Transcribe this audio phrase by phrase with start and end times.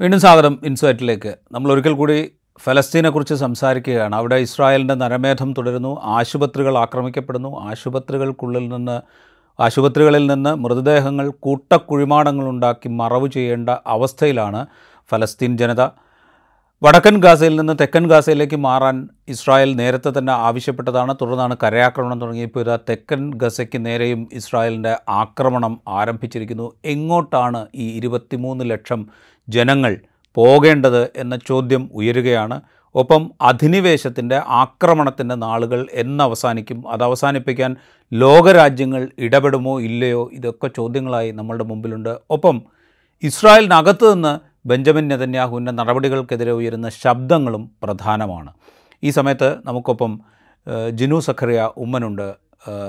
[0.00, 1.34] വീണ്ടും സ്വാഗതം ഇൻസൈറ്റിലേക്ക്.
[1.52, 2.32] നമ്മൾ ഒരിക്കൽ കൂടി
[2.64, 4.14] ഫലസ്തീനെക്കുറിച്ച് സംസാരിക്കുകയാണ്.
[4.16, 9.00] അവിടെ ഇസ്രായേലിന്റെ നരമേധം തുടരുന്നു ആശുപത്രികൾ ആക്രമിക്കപ്പെടുന്നു ആശുപത്രികൾക്കുള്ളിൽ നിന്ന്
[9.60, 14.66] ആശുപത്രികളിൽ നിന്ന് മൃതദേഹങ്ങൾ കൂട്ടക്കുഴിമാടങ്ങളുണ്ടാക്കി മറവ് ചെയ്യേണ്ട അവസ്ഥയിലാണ്
[15.10, 15.88] ഫലസ്തീൻ ജനത.
[16.82, 21.14] വടക്കൻ ഗാസയിൽ നിന്ന് തെക്കൻ ഗാസയിലേക്ക് മാറാൻ ഇസ്രായേൽ നേരത്തെ തന്നെ ആവശ്യപ്പെട്ടതാണ്.
[21.22, 26.72] തുടർന്നാണ് കരയാക്രമണം തുടങ്ങിയപ്പോൾ ഇതാ തെക്കൻ ഗസയ്ക്ക് നേരെയും ഇസ്രായേലിന്റെ ആക്രമണം ആരംഭിച്ചിരിക്കുന്നു.
[26.84, 29.08] എങ്ങോട്ടാണ് ഈ ഇരുപത്തിമൂന്ന് ലക്ഷം
[29.48, 29.92] ജനങ്ങൾ
[30.36, 32.60] പോകേണ്ടത് എന്ന ചോദ്യം ഉയരുകയാണ്.
[32.94, 36.88] ഒപ്പം അധിനിവേശത്തിന്റെ ആക്രമണത്തിന്റെ നാളുകൾ എന്നവസാനിക്കും.
[36.88, 37.76] അത് അവസാനിപ്പിക്കാൻ
[38.12, 42.18] ലോകരാജ്യങ്ങൾ ഇടപെടുമോ ഇല്ലയോ ഇതൊക്കെ ചോദ്യങ്ങളായി നമ്മളുടെ മുമ്പിലുണ്ട്.
[42.30, 42.62] ഒപ്പം
[43.22, 44.32] ഇസ്രായേലിനകത്ത് നിന്ന്
[44.68, 48.52] ബെഞ്ചമിൻ നെതന്യാഹുവിന്റെ നടപടികൾക്കെതിരെ ഉയരുന്ന ശബ്ദങ്ങളും പ്രധാനമാണ്.
[49.02, 50.20] ഈ സമയത്ത് നമുക്കൊപ്പം
[50.92, 52.34] ജിനു സഖറിയ ഉമ്മനുണ്ട്.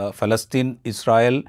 [0.10, 1.44] ഫലസ്തീൻ ഇസ്രായേൽ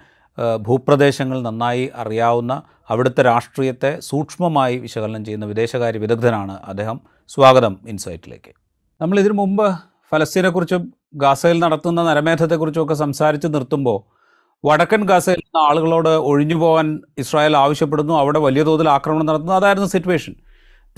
[0.57, 7.01] ഭൂപ്രദേശങ്ങൾ നന്നായി അറിയാവുന്ന അവിടുത്തെ രാഷ്ട്രീയത്തെ സൂക്ഷ്മമായി വിശകലനം ചെയ്യുന്ന വിദേശകാര്യ വിദഗ്ധനാണ് അദ്ദേഹം.
[7.29, 8.53] സ്വാഗതം ഇൻസൈറ്റിലേക്ക്.
[9.01, 9.67] നമ്മൾ ഇതിനു മുമ്പ്
[10.13, 13.99] ഫലസ്തീനെക്കുറിച്ചും ഗാസയിൽ നടത്തുന്ന നരമേധത്തെക്കുറിച്ചും ഒക്കെ സംസാരിച്ച് നിർത്തുമ്പോൾ
[14.65, 19.53] വടക്കൻ ഗാസയിൽ നിന്ന് ആളുകളോട് ഒഴിഞ്ഞു പോകാൻ ഇസ്രായേൽ ആവശ്യപ്പെടുന്നു അവിടെ വലിയ തോതിൽ ആക്രമണം നടത്തുന്നു.
[19.53, 20.35] അതായിരുന്നു സിറ്റുവേഷൻ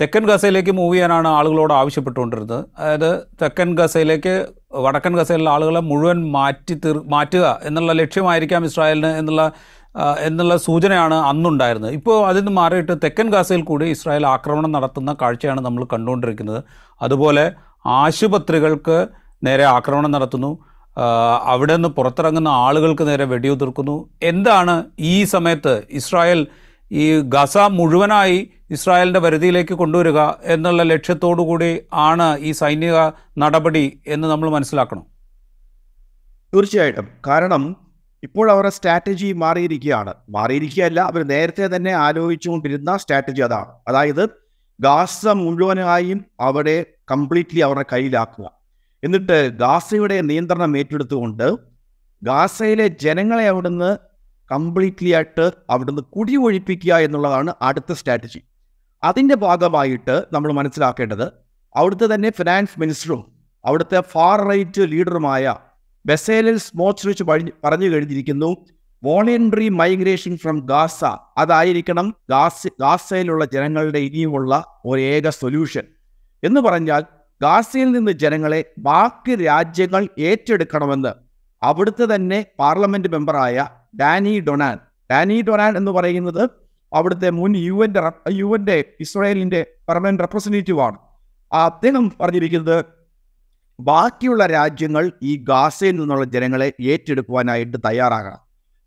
[0.01, 2.65] തെക്കൻ ഗസയിലേക്ക് മൂവ് ചെയ്യാനാണ് ആളുകളോട് ആവശ്യപ്പെട്ടുകൊണ്ടിരുന്നത്.
[2.77, 9.51] അതായത് തെക്കൻ ഗസയിലേക്ക് വടക്കൻ ഗസയിലുള്ള ആളുകളെ മുഴുവൻ മാറ്റി തീർ മാറ്റുക എന്നുള്ള ലക്ഷ്യമായിരിക്കാം ഇസ്രായേലിന് എന്നുള്ള
[10.19, 11.93] എന്നുള്ള സൂചനയാണ് അന്നുണ്ടായിരുന്നത്.
[11.93, 16.63] ഇപ്പോൾ അതിൽ നിന്ന് മാറിയിട്ട് തെക്കൻ ഗാസയിൽ കൂടി ഇസ്രായേൽ ആക്രമണം നടത്തുന്ന കാഴ്ചയാണ് നമ്മൾ കണ്ടുകൊണ്ടിരിക്കുന്നത്.
[17.01, 17.51] അതുപോലെ
[17.85, 19.07] ആശുപത്രികൾക്ക്
[19.43, 20.59] നേരെ ആക്രമണം നടത്തുന്നു.
[21.43, 24.09] അവിടെ നിന്ന് പുറത്തിറങ്ങുന്ന ആളുകൾക്ക് നേരെ വെടിയുതിർക്കുന്നു.
[24.23, 26.47] എന്താണ് ഈ സമയത്ത് ഇസ്രായേൽ
[26.91, 32.95] ഈ ഗസ മുഴുവനായി ഇസ്രായേലിന്റെ പരിധിയിലേക്ക് കൊണ്ടുവരിക എന്നുള്ള ലക്ഷ്യത്തോടു കൂടി ആണ് ഈ സൈനിക
[33.37, 35.05] നടപടി എന്ന് നമ്മൾ മനസ്സിലാക്കണം?
[36.53, 37.07] തീർച്ചയായിട്ടും.
[37.27, 37.82] കാരണം
[38.23, 40.13] ഇപ്പോൾ അവരുടെ സ്ട്രാറ്റജി മാറിയിരിക്കുകയാണ്.
[40.29, 43.71] മാറിയിരിക്കുകയല്ല അവർ നേരത്തെ തന്നെ ആലോചിച്ചുകൊണ്ടിരുന്ന സ്ട്രാറ്റജി അതാണ്.
[43.87, 44.29] അതായത്
[44.79, 48.51] ഗാസ മുഴുവനായും അവിടെ കംപ്ലീറ്റ്ലി അവരുടെ കയ്യിലാക്കുക.
[49.03, 51.57] എന്നിട്ട് ഗാസയുടെ നിയന്ത്രണം ഏറ്റെടുത്തുകൊണ്ട്
[52.23, 53.97] ഗാസയിലെ ജനങ്ങളെ അവിടുന്ന്
[54.51, 58.41] കംപ്ലീറ്റ്ലി ആയിട്ട് അവിടുന്ന് കുടിയൊഴിപ്പിക്കുക എന്നുള്ളതാണ് അടുത്ത സ്ട്രാറ്റജി
[59.03, 61.31] അതിന്റെ ഭാഗമായിട്ട് നമ്മൾ മനസ്സിലാക്കേണ്ടത്
[61.75, 63.31] അവിടുത്തെ തന്നെ ഫിനാൻസ് മിനിസ്റ്ററും
[63.65, 65.55] അവിടുത്തെ ഫാർ റൈറ്റ് ലീഡറുമായ
[66.05, 67.23] ബെസേലിൽ സ്മോച്ച്
[67.63, 68.65] പറഞ്ഞു കഴിഞ്ഞിരിക്കുന്നു
[69.03, 71.03] വോളണ്ടറി മൈഗ്രേഷൻ ഫ്രം ഗാസ
[71.37, 75.83] അതായിരിക്കണം ഗാസ ഗാസയിലുള്ള ജനങ്ങളുടെ ഇനിയുമുള്ള ഏക സൊല്യൂഷൻ.
[76.43, 77.05] എന്ന് പറഞ്ഞാൽ
[77.41, 81.13] ഗാസയിൽ നിന്ന് ജനങ്ങളെ ബാക്കി രാജ്യങ്ങൾ ഏറ്റെടുക്കണമെന്ന്
[81.63, 83.67] അവിടുത്തെ തന്നെ പാർലമെന്റ് മെമ്പറായ
[83.99, 84.79] ഡാനി ഡൊനാൻ
[85.11, 86.49] ഡാനി ഡൊനാൻ എന്ന് പറയുന്നത്
[86.93, 90.97] അവിടുത്തെ മുൻ യു എന്റെ യു എന്റെ ഇസ്രായേലിന്റെ പെർമനന്റ് റെപ്രസെന്റേറ്റീവ് ആണ്.
[91.53, 92.85] അദ്ദേഹം പറഞ്ഞിരിക്കുന്നത്
[93.79, 98.39] ബാക്കിയുള്ള രാജ്യങ്ങൾ ഈ ഗാസയിൽ നിന്നുള്ള ജനങ്ങളെ ഏറ്റെടുക്കുവാനായിട്ട് തയ്യാറാകണം.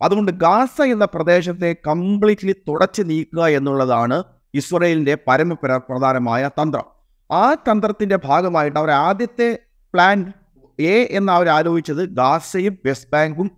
[0.02, 4.22] അതുകൊണ്ട് ഗാസ എന്ന പ്രദേശത്തെ കംപ്ലീറ്റ്ലി തുടച്ചു നീക്കുക എന്നുള്ളതാണ്
[4.54, 6.84] ഇസ്രയേലിന്റെ പരമ പ്രധാനമായ തന്ത്രം.
[7.32, 9.58] ആ തന്ത്രത്തിന്റെ ഭാഗമായിട്ട് അവർ ആദ്യത്തെ
[9.94, 10.32] പ്ലാൻ
[10.80, 13.50] എ എന്ന് അവർ ആലോചിച്ചത് ഗാസയും വെസ്റ്റ് ബാങ്കും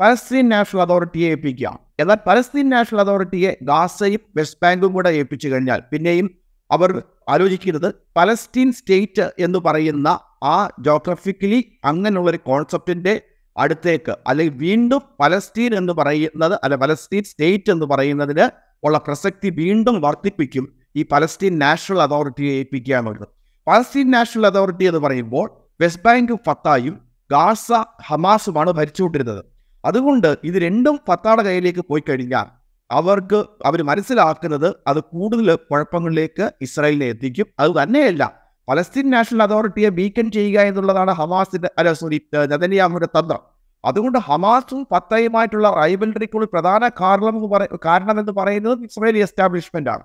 [0.00, 1.78] പലസ്തീൻ നാഷണൽ അതോറിറ്റിയെ ഏൽപ്പിക്കുക.
[2.00, 6.30] എന്നാൽ പലസ്തീൻ നാഷണൽ അതോറിറ്റിയെ ഗാസയും വെസ്റ്റ് ബാങ്കും കൂടെ ഏൽപ്പിച്ചു കഴിഞ്ഞാൽ പിന്നെയും
[6.70, 13.20] അവർ ആലോചിക്കുന്നത് പലസ്തീൻ സ്റ്റേറ്റ് എന്ന് പറയുന്ന ആ ജോഗ്രഫിക്കലി അങ്ങനെയുള്ളൊരു കോൺസെപ്റ്റിന്റെ
[13.56, 18.50] അടുത്തേക്ക് അല്ലെങ്കിൽ വീണ്ടും പലസ്തീൻ എന്ന് പറയുന്നത് അല്ല പലസ്തീൻ സ്റ്റേറ്റ് എന്ന് പറയുന്നതിന്
[18.86, 23.28] ഉള്ള പ്രസക്തി വീണ്ടും വർദ്ധിപ്പിക്കും ഈ പലസ്തീൻ നാഷണൽ അതോറിറ്റിയെ ഏൽപ്പിക്കുക എന്നുള്ളത്.
[23.66, 27.72] പലസ്തീൻ നാഷണൽ അതോറിറ്റി എന്ന് പറയുമ്പോൾ വെസ്റ്റ് ബാങ്കും ഫത്തായും ഗാസ
[28.02, 29.44] ഹമാസുമാണ് ഭരിച്ചുകൊണ്ടിരുന്നത്.
[29.84, 32.46] അതുകൊണ്ട് ഇത് രണ്ടും ഫത്താടെ കയ്യിലേക്ക് പോയി കഴിഞ്ഞാൽ
[32.90, 37.46] അവർക്ക് അവർ മനസ്സിലാക്കുന്നത് അത് കൂടുതൽ കുഴപ്പങ്ങളിലേക്ക് ഇസ്രായേലിനെ എത്തിക്കും.
[37.58, 43.38] അത് തന്നെയല്ല പലസ്തീൻ നാഷണൽ അതോറിറ്റിയെ വീക്കൻ ചെയ്യുക എന്നുള്ളതാണ് ഹമാസിന്റെ അല്ല സോറി നെതന്യാഹുവിന്റെ തന്ത്രം.
[43.84, 47.48] അതുകൊണ്ട് ഹമാസും ഫത്തയുമായിട്ടുള്ള റൈബലറിക്കുള്ള പ്രധാന കാരണം
[47.84, 50.02] കാരണം എന്ന് പറയുന്നത് ഇസ്രയേലി എസ്റ്റാബ്ലിഷ്മെന്റ് ആണ്.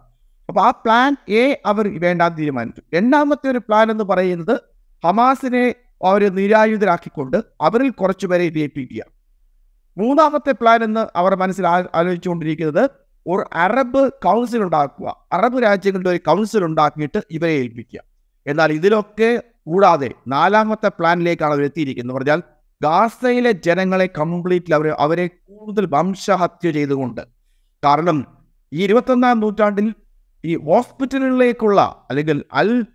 [0.50, 2.82] അപ്പൊ ആ പ്ലാൻ എ അവർ വേണ്ടാൻ തീരുമാനിച്ചു.
[2.94, 4.62] രണ്ടാമത്തെ ഒരു പ്ലാൻ എന്ന് പറയുന്നത്
[5.06, 5.76] ഹമാസിനെ
[6.06, 9.04] അവർ നിരായുധരാക്കിക്കൊണ്ട് അവരിൽ കുറച്ചുപേരെ ലയിപ്പിക്കുക
[9.98, 12.90] മൂന്നാമത്തെ പ്ലാൻ എന്ന് അവർ മനസ്സിൽ ആലോചിച്ചുകൊണ്ടിരിക്കുന്നത്
[13.28, 15.26] ഒരു അറബ് കൗൺസിൽ ഉണ്ടാക്കുക.
[15.34, 18.07] അറബ് രാജ്യങ്ങളുടെ ഒരു കൗൺസിൽ ഉണ്ടാക്കിയിട്ട് ഇവരെ ഏൽപ്പിക്കുക.
[18.48, 22.16] എന്നാൽ ഇതിലൊക്കെ കൂടാതെ നാലാമത്തെ പ്ലാനിലേക്കാണ് അവർ എത്തിയിരിക്കുന്നത്.
[22.16, 22.44] പറഞ്ഞാൽ
[22.82, 27.22] ഗാസയിലെ ജനങ്ങളെ കംപ്ലീറ്റ്ലി അവർ അവരെ കൂടുതൽ വംശഹത്യ ചെയ്തുകൊണ്ട്.
[27.86, 28.28] കാരണം
[28.74, 29.94] ഈ ഇരുപത്തൊന്നാം നൂറ്റാണ്ടിൽ
[30.46, 32.86] ഈ ഹോസ്പിറ്റലുകളിലേക്കുള്ള അല്ലെങ്കിൽ അൽ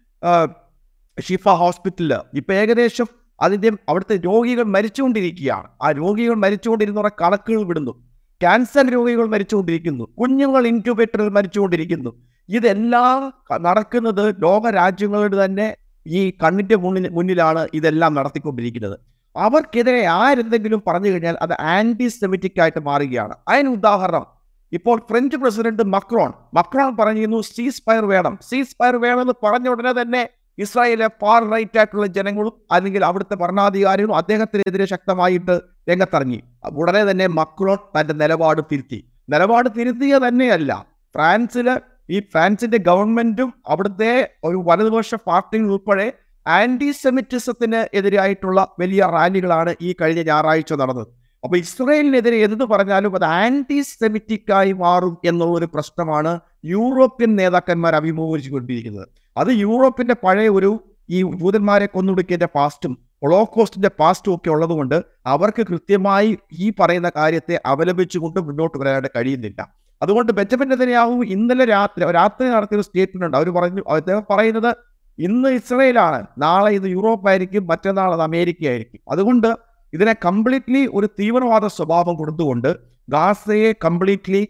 [1.20, 3.06] ഷിഫ ഹോസ്പിറ്റലിൽ ഇപ്പം ഏകദേശം
[3.40, 5.69] അതിന്റെ അവിടുത്തെ രോഗികൾ മരിച്ചുകൊണ്ടിരിക്കുകയാണ്.
[5.82, 7.93] ആ രോഗികൾ മരിച്ചുകൊണ്ടിരുന്നവരെ കണക്കുകൾ വിടുന്നു.
[8.40, 10.04] ക്യാൻസർ രോഗികൾ മരിച്ചുകൊണ്ടിരിക്കുന്നു.
[10.04, 12.10] കുഞ്ഞുങ്ങൾ ഇൻക്യുബേറ്ററിൽ മരിച്ചുകൊണ്ടിരിക്കുന്നു.
[12.49, 18.99] ഇതെല്ലാം നടക്കുന്നത് ലോക രാജ്യങ്ങളുടെ തന്നെ ഈ കണ്ണിന്റെ മുന്നിൽ മുന്നിലാണ് ഇതെല്ലാം നടത്തിക്കൊണ്ടിരിക്കുന്നത്.
[19.37, 23.35] അവർക്കെതിരെ ആരെന്തെങ്കിലും പറഞ്ഞു കഴിഞ്ഞാൽ അത് ആന്റി സെമിറ്റിക് ആയിട്ട് മാറുകയാണ്.
[23.49, 24.27] അതിന് ഉദാഹരണം
[24.73, 28.39] ഇപ്പോൾ ഫ്രഞ്ച് പ്രസിഡന്റ് മക്രോൺ മക്രോൺ പറഞ്ഞിരുന്നു സീസ് ഫയർ വേണം.
[28.43, 30.29] സീസ് ഫയർ വേണമെന്ന് പറഞ്ഞ ഉടനെ തന്നെ
[30.59, 35.61] ഇസ്രായേലിലെ ഫാർ റൈറ്റ് ആയിട്ടുള്ള ജനങ്ങളും അല്ലെങ്കിൽ അവിടുത്തെ ഭരണാധികാരികളും അദ്ദേഹത്തിനെതിരെ ശക്തമായിട്ട്
[35.91, 36.43] രംഗത്തിറങ്ങി.
[36.73, 39.05] ഉടനെ തന്നെ മക്രോൺ തന്റെ നിലപാട് തിരുത്തി.
[39.29, 40.87] നിലപാട് തിരുത്തിയ തന്നെയല്ല.
[41.15, 44.12] ഫ്രാൻസിൽ ഈ ഫ്രാൻസിന്റെ ഗവൺമെന്റും അവിടുത്തെ
[44.44, 46.12] ഒരു വലതുപക്ഷ പാർട്ടികൾ ഉൾപ്പെടെ
[46.46, 51.06] ആന്റി സെമിറ്റിസത്തിന് എതിരായിട്ടുള്ള വലിയ റാലികളാണ് ഈ കഴിഞ്ഞ ഞായറാഴ്ച നടന്നത്.
[51.44, 59.08] അപ്പൊ ഇസ്രയേലിനെതിരെ എന്ത് പറഞ്ഞാലും അത് ആന്റി സെമിറ്റിക്കായി മാറും എന്നുള്ള ഒരു പ്രശ്നമാണ് യൂറോപ്യൻ നേതാക്കന്മാർ അഭിമുഖീകരിച്ചുകൊണ്ടിരിക്കുന്നത്.
[59.37, 66.72] അത് യൂറോപ്പിന്റെ പഴയ ഒരു ഈ ജൂതന്മാരെ കൊന്നൊടുക്കിയതിന്റെ പാസ്റ്റും ഹൊളോകോസ്റ്റിന്റെ പാസ്റ്റും ഒക്കെ ഉള്ളതുകൊണ്ട് അവർക്ക് കൃത്യമായി ഈ
[66.81, 69.81] പറയുന്ന കാര്യത്തെ അവലംബിച്ചുകൊണ്ട് മുന്നോട്ട് വരാനായിട്ട് കഴിയുന്നില്ല.
[70.02, 73.37] അതുകൊണ്ട് ബെഞ്ചമിൻ നെതന്യാഹു ഇന്നലെ രാത്രി രാത്രി നടത്തിയ ഒരു സ്റ്റേറ്റ്മെന്റ് ഉണ്ട്.
[73.37, 74.70] അവർ പറഞ്ഞു അദ്ദേഹം പറയുന്നത്
[75.19, 79.49] ഇന്ന് ഇസ്രയേലാണ് നാളെ ഇത് യൂറോപ്പ് ആയിരിക്കും മറ്റന്നാൾ അത് അമേരിക്ക ആയിരിക്കും അതുകൊണ്ട്
[79.93, 82.70] ഇതിനെ കംപ്ലീറ്റ്ലി ഒരു തീവ്രവാദ സ്വഭാവം കൊടുത്തുകൊണ്ട്
[83.08, 84.43] ഗാസയെ കംപ്ലീറ്റ്ലി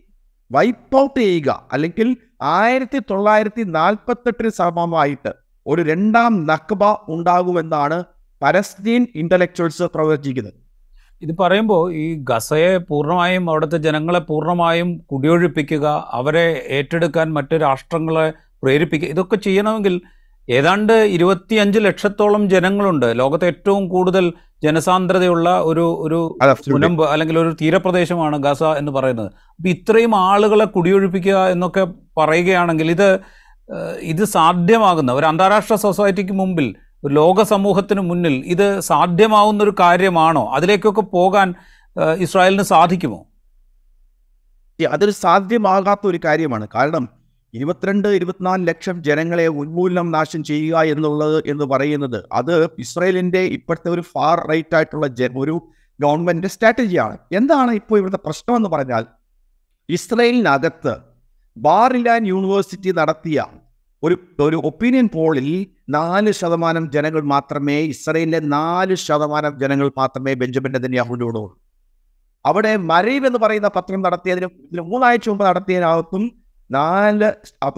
[0.51, 1.69] വൈപ്പ് ഔട്ട് ചെയ്യുക.
[1.73, 5.33] അല്ലെങ്കിൽ ആയിരത്തി തൊള്ളായിരത്തി നാൽപ്പത്തെട്ടിന് സമമായിട്ട്
[5.67, 8.05] ഒരു രണ്ടാം നക്ബ ഉണ്ടാകുമെന്നാണ്
[8.43, 10.62] പലസ്തീൻ ഇന്റലക്ച്വൽസ് പ്രവചിക്കുന്നത്.
[11.23, 18.33] ഇത് പറയുമ്പോൾ ഈ ഗസയെ പൂർണമായും അവിടുത്തെ ജനങ്ങളെ പൂർണമായും കുടിയൊഴിപ്പിക്കുക അവരെ ഏറ്റെടുക്കാൻ മറ്റു രാഷ്ട്രങ്ങളെ
[18.63, 20.01] പ്രേരിപ്പിക്കുക ഇതൊക്കെ ചെയ്യണമെങ്കിൽ
[20.51, 23.07] ഏതാണ്ട് ഇരുപത്തിയഞ്ച് ലക്ഷത്തോളം ജനങ്ങളുണ്ട്.
[23.19, 24.33] ലോകത്തെ ഏറ്റവും കൂടുതൽ
[24.63, 26.19] ജനസാന്ദ്രതയുള്ള ഒരു ഒരു
[26.69, 29.27] മുനമ്പ് അല്ലെങ്കിൽ ഒരു തീരപ്രദേശമാണ് ഗസ എന്ന് പറയുന്നത്.
[29.27, 31.87] അപ്പം ഇത്രയും ആളുകളെ കുടിയൊഴിപ്പിക്കുക എന്നൊക്കെ
[32.19, 33.21] പറയുകയാണെങ്കിൽ ഇത്
[34.03, 36.77] ഇത് സാധ്യമാകുന്ന ഒരു അന്താരാഷ്ട്ര സൊസൈറ്റിക്ക് മുമ്പിൽ
[37.11, 40.53] ലോക സമൂഹത്തിന് മുന്നിൽ ഇത് സാധ്യമാവുന്ന ഒരു കാര്യമാണോ?
[40.55, 41.55] അതിലേക്കൊക്കെ പോകാൻ
[42.17, 43.27] ഇസ്രായേലിന് സാധിക്കുമോ?
[44.91, 46.69] അതൊരു സാധ്യമാകാത്ത ഒരു കാര്യമാണ്.
[46.75, 47.09] കാരണം
[47.55, 54.49] ഇരുപത്തിരണ്ട് ഇരുപത്തിനാല് ലക്ഷം ജനങ്ങളെ ഉന്മൂലനം നാശം ചെയ്യുക എന്നുള്ളത് എന്ന് പറയുന്നത് അത് ഇസ്രയേലിന്റെ ഇപ്പോഴത്തെ ഒരു ഫാർ
[54.51, 55.07] റൈറ്റ് ആയിട്ടുള്ള
[55.37, 55.63] ഒരു
[56.01, 59.07] ഗവൺമെന്റ് സ്ട്രാറ്റജിയാണ് എന്താണ് ഇപ്പോൾ ഇവിടുത്തെ പ്രശ്നം എന്ന് പറഞ്ഞാൽ
[59.89, 60.97] ഇസ്രയേലിനകത്ത്
[61.57, 63.45] ബാറിലാൻ യൂണിവേഴ്സിറ്റി നടത്തിയ
[64.03, 65.49] ഒരു ഒരു ഒപ്പീനിയൻ പോളിൽ
[65.89, 71.45] നാല് ശതമാനം ജനങ്ങൾ മാത്രമേ ഇസ്രയേലിലെ നാല് ശതമാനം ജനങ്ങൾ മാത്രമേ ബെഞ്ചമിൻ നെതന്യാഹുവിനോടുള്ളൂ
[72.45, 74.49] അവിടെ മരീവ് എന്ന് പറയുന്ന പത്രം നടത്തിയതിന്
[74.83, 76.25] മൂന്നാഴ്ച മുമ്പ് നടത്തിയതിനകത്തും
[76.71, 77.29] നാല്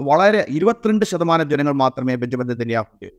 [0.01, 3.11] വളരെ ഇരുപത്തിരണ്ട് ശതമാനം ജനങ്ങൾ മാത്രമേ ബെഞ്ചമിൻ നെതന്യാഹു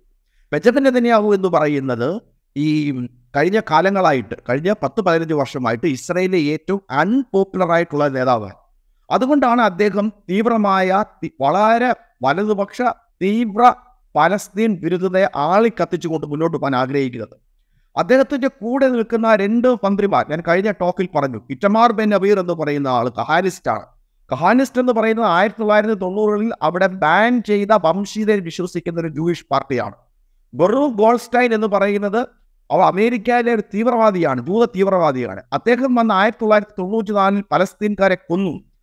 [0.51, 2.09] ബെഞ്ചമിൻ നെതന്യാഹു എന്ന് പറയുന്നത്
[2.55, 2.67] ഈ
[3.35, 8.57] കഴിഞ്ഞ കാലങ്ങളായിട്ട് കഴിഞ്ഞ പത്ത് പതിനഞ്ച് വർഷമായിട്ട് ഇസ്രയേലിലെ ഏറ്റവും അൺപോപ്പുലർ ആയിട്ടുള്ള നേതാവാണ്.
[9.11, 11.03] അതുകൊണ്ടാണ് അദ്ദേഹം തീവ്രമായ
[11.41, 12.81] വളരെ വലതുപക്ഷ
[13.21, 13.73] തീവ്ര
[14.15, 17.35] പലസ്തീൻ വിരുദ്ധതയെ ആളിക്കത്തിച്ചുകൊണ്ട് മുന്നോട്ട് പോകാൻ ആഗ്രഹിക്കുന്നത്.
[17.97, 23.09] അദ്ദേഹത്തിന്റെ കൂടെ നിൽക്കുന്ന രണ്ട് മന്ത്രിമാർ ഞാൻ കഴിഞ്ഞ ടോക്കിൽ പറഞ്ഞു ഇറ്റമാർ ബെൻ അബീർ എന്ന് പറയുന്ന ആൾ
[23.09, 23.85] കഹാനിസ്റ്റാണ്.
[24.31, 29.95] കഹാനിസ്റ്റ് എന്ന് പറയുന്നത് ആയിരത്തി തൊള്ളായിരത്തി തൊണ്ണൂറുകളിൽ അവിടെ ബാൻ ചെയ്ത വംശീയതയിൽ വിശ്വസിക്കുന്ന ഒരു ജൂയിഷ് പാർട്ടിയാണ്.
[30.53, 32.27] ബെറു ഗോൾസ്റ്റൈൻ എന്ന് പറയുന്നത്
[32.71, 38.75] അവ അമേരിക്കയിലെ ഒരു തീവ്രവാദിയാണ് ജൂത തീവ്രവാദിയാണ് അദ്ദേഹം വന്ന് ആയിരത്തി തൊള്ളായിരത്തി തൊണ്ണൂറ്റി നാലിൽ പലസ്തീൻകാരെ കൊന്നു.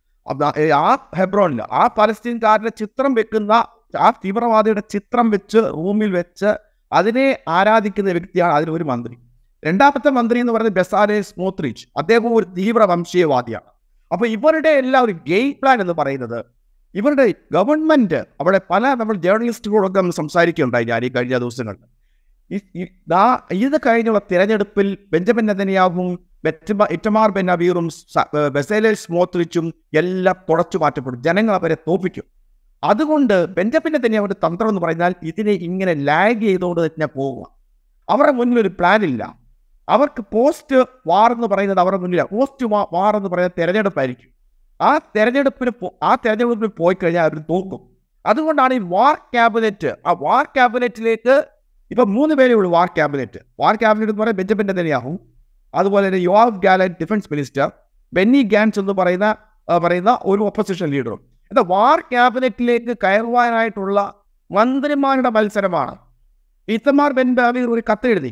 [0.83, 3.51] ആ ഹെബ്രോണിൽ ആ പലസ്തീൻകാരുടെ ചിത്രം വെക്കുന്ന
[3.99, 6.51] ആ തീവ്രവാദിയുടെ ചിത്രം വെച്ച് റൂമിൽ വെച്ച്
[6.91, 9.15] അതിനെ ആരാധിക്കുന്ന വ്യക്തിയാണ് അതിലൊരു മന്ത്രി.
[9.63, 11.85] രണ്ടാമത്തെ മന്ത്രി എന്ന് പറയുന്നത് ബെസാലെ സ്മോത്രിച്ച്.
[11.97, 13.69] അദ്ദേഹം ഒരു തീവ്ര വംശീയവാദിയാണ്
[14.11, 16.39] അപ്പൊ ഇവരുടെ എല്ലാ ഒരു ഗെയിം പ്ലാൻ എന്ന് പറയുന്നത്
[16.95, 21.81] ഇവരുടെ ഗവൺമെന്റ് അവിടെ പല നമ്മൾ ജേർണലിസ്റ്റുകളൊക്കെ നമ്മൾ സംസാരിക്കുകയുണ്ടായി ഞാൻ ഈ കഴിഞ്ഞ ദിവസങ്ങളിൽ.
[23.51, 26.09] ഇത് കഴിഞ്ഞുള്ള തിരഞ്ഞെടുപ്പിൽ ബെഞ്ചമിൻ നെതന്യാവും
[26.93, 27.87] ഇറ്റമാർ ബെൻ അബീറും
[28.55, 31.19] ബെസേലെ സ്മോത്രിച്ചും എല്ലാം തുടച്ചു മാറ്റപ്പെടും.
[31.23, 32.25] ജനങ്ങൾ അവരെ തോപ്പിക്കും
[32.83, 37.45] അതുകൊണ്ട് ബെഞ്ചമിന്റെ തന്നെ അവരുടെ തന്ത്രം എന്ന് പറഞ്ഞാൽ ഇതിനെ ഇങ്ങനെ ലാഗ് ചെയ്തുകൊണ്ട് തന്നെ പോവുക.
[38.09, 39.23] അവരുടെ മുന്നിൽ ഒരു പ്ലാൻ ഇല്ല.
[39.89, 44.29] അവർക്ക് പോസ്റ്റ് വാർ എന്ന് പറയുന്നത് അവരുടെ മുന്നിലാണ് പോസ്റ്റ് വാർ എന്ന് പറയുന്നത് തെരഞ്ഞെടുപ്പായിരിക്കും.
[44.81, 45.71] ആ തെരഞ്ഞെടുപ്പിന്
[46.03, 47.81] ആ തെരഞ്ഞെടുപ്പിൽ പോയി കഴിഞ്ഞാൽ അവർ തോക്കും
[48.25, 51.35] അതുകൊണ്ടാണ് ഈ വാർ ക്യാബിനറ്റ് ആ വാർ ക്യാബിനറ്റിലേക്ക്
[51.91, 55.11] ഇപ്പൊ മൂന്ന് പേരേ ഉള്ളൂ വാർ ക്യാബിനറ്റ് വാർ ക്യാബിനറ്റ് എന്ന് പറയുന്നത് ബെഞ്ചമിൻ നെതന്യാഹു
[55.73, 57.67] അതുപോലെ തന്നെ Yoav Gallant defence minister
[58.13, 59.27] Benny Gantz എന്ന് പറയുന്ന
[59.67, 63.99] പറയുന്ന ഒരു ഒപ്പോസിഷൻ ലീഡറും എന്നാൽ വാർ ക്യാബിനറ്റിലേക്ക് കയറുവാനായിട്ടുള്ള
[64.51, 65.93] മന്ത്രിമാരുടെ മത്സരമാണ്.
[66.67, 68.31] ഇത്തമാർ ബെൻ ബാബീർ ഒരു കത്തെഴുതി.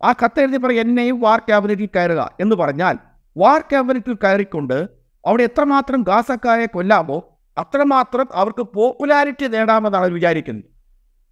[0.00, 2.96] ആ കത്തെഴുതി പറയും എന്നെയും വാർ ക്യാബിനറ്റിൽ കയറുക എന്ന് പറഞ്ഞാൽ
[3.36, 4.78] വാർ ക്യാബിനറ്റിൽ കയറിക്കൊണ്ട്
[5.24, 7.18] അവിടെ എത്രമാത്രം ഗാസക്കാരെ കൊല്ലാമോ
[7.56, 10.68] അത്രമാത്രം അവർക്ക് പോപ്പുലാരിറ്റി നേടാമെന്നാണ് വിചാരിക്കുന്നത്.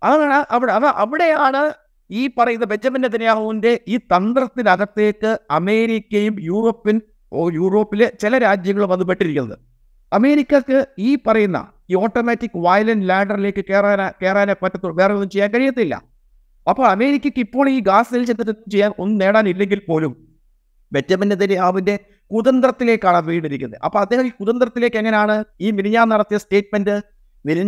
[0.03, 1.63] അതാണ് അവിടെ അവ അവിടെയാണ്
[2.11, 7.01] ഈ പറയുന്ന ബെഞ്ചമിൻ നെതന്യാഹുവിന്റെ ഈ തന്ത്രത്തിനകത്തേക്ക് അമേരിക്കയും യൂറോപ്യൻ
[7.61, 9.57] യൂറോപ്പിലെ ചില രാജ്യങ്ങളും അത് പെട്ടിരിക്കുന്നത്.
[10.13, 11.59] അമേരിക്കക്ക് ഈ പറയുന്ന
[11.91, 15.95] ഈ ഓട്ടോമാറ്റിക് വയലന്റ് ലാഡറിലേക്ക് കയറാനാ കയറാനേ പറ്റത്തുള്ളൂ വേറെ ഒന്നും ചെയ്യാൻ കഴിയത്തില്ല.
[16.67, 20.13] അപ്പോൾ അമേരിക്കയ്ക്ക് ഇപ്പോൾ ഈ ഗാസ് ചെന്നിട്ട് ചെയ്യാൻ ഒന്നും നേടാനില്ലെങ്കിൽ പോലും
[20.93, 21.95] ബെഞ്ചമിൻ നെതന്യാഹുവിന്റെ
[22.31, 26.95] കുതന്ത്രത്തിലേക്കാണ് വീണ്ടിരിക്കുന്നത് അപ്പോൾ അദ്ദേഹം ഈ കുതന്ത്രത്തിലേക്ക് എങ്ങനെയാണ് ഈ മിനിഞ്ഞാൻ നടത്തിയ സ്റ്റേറ്റ്മെന്റ്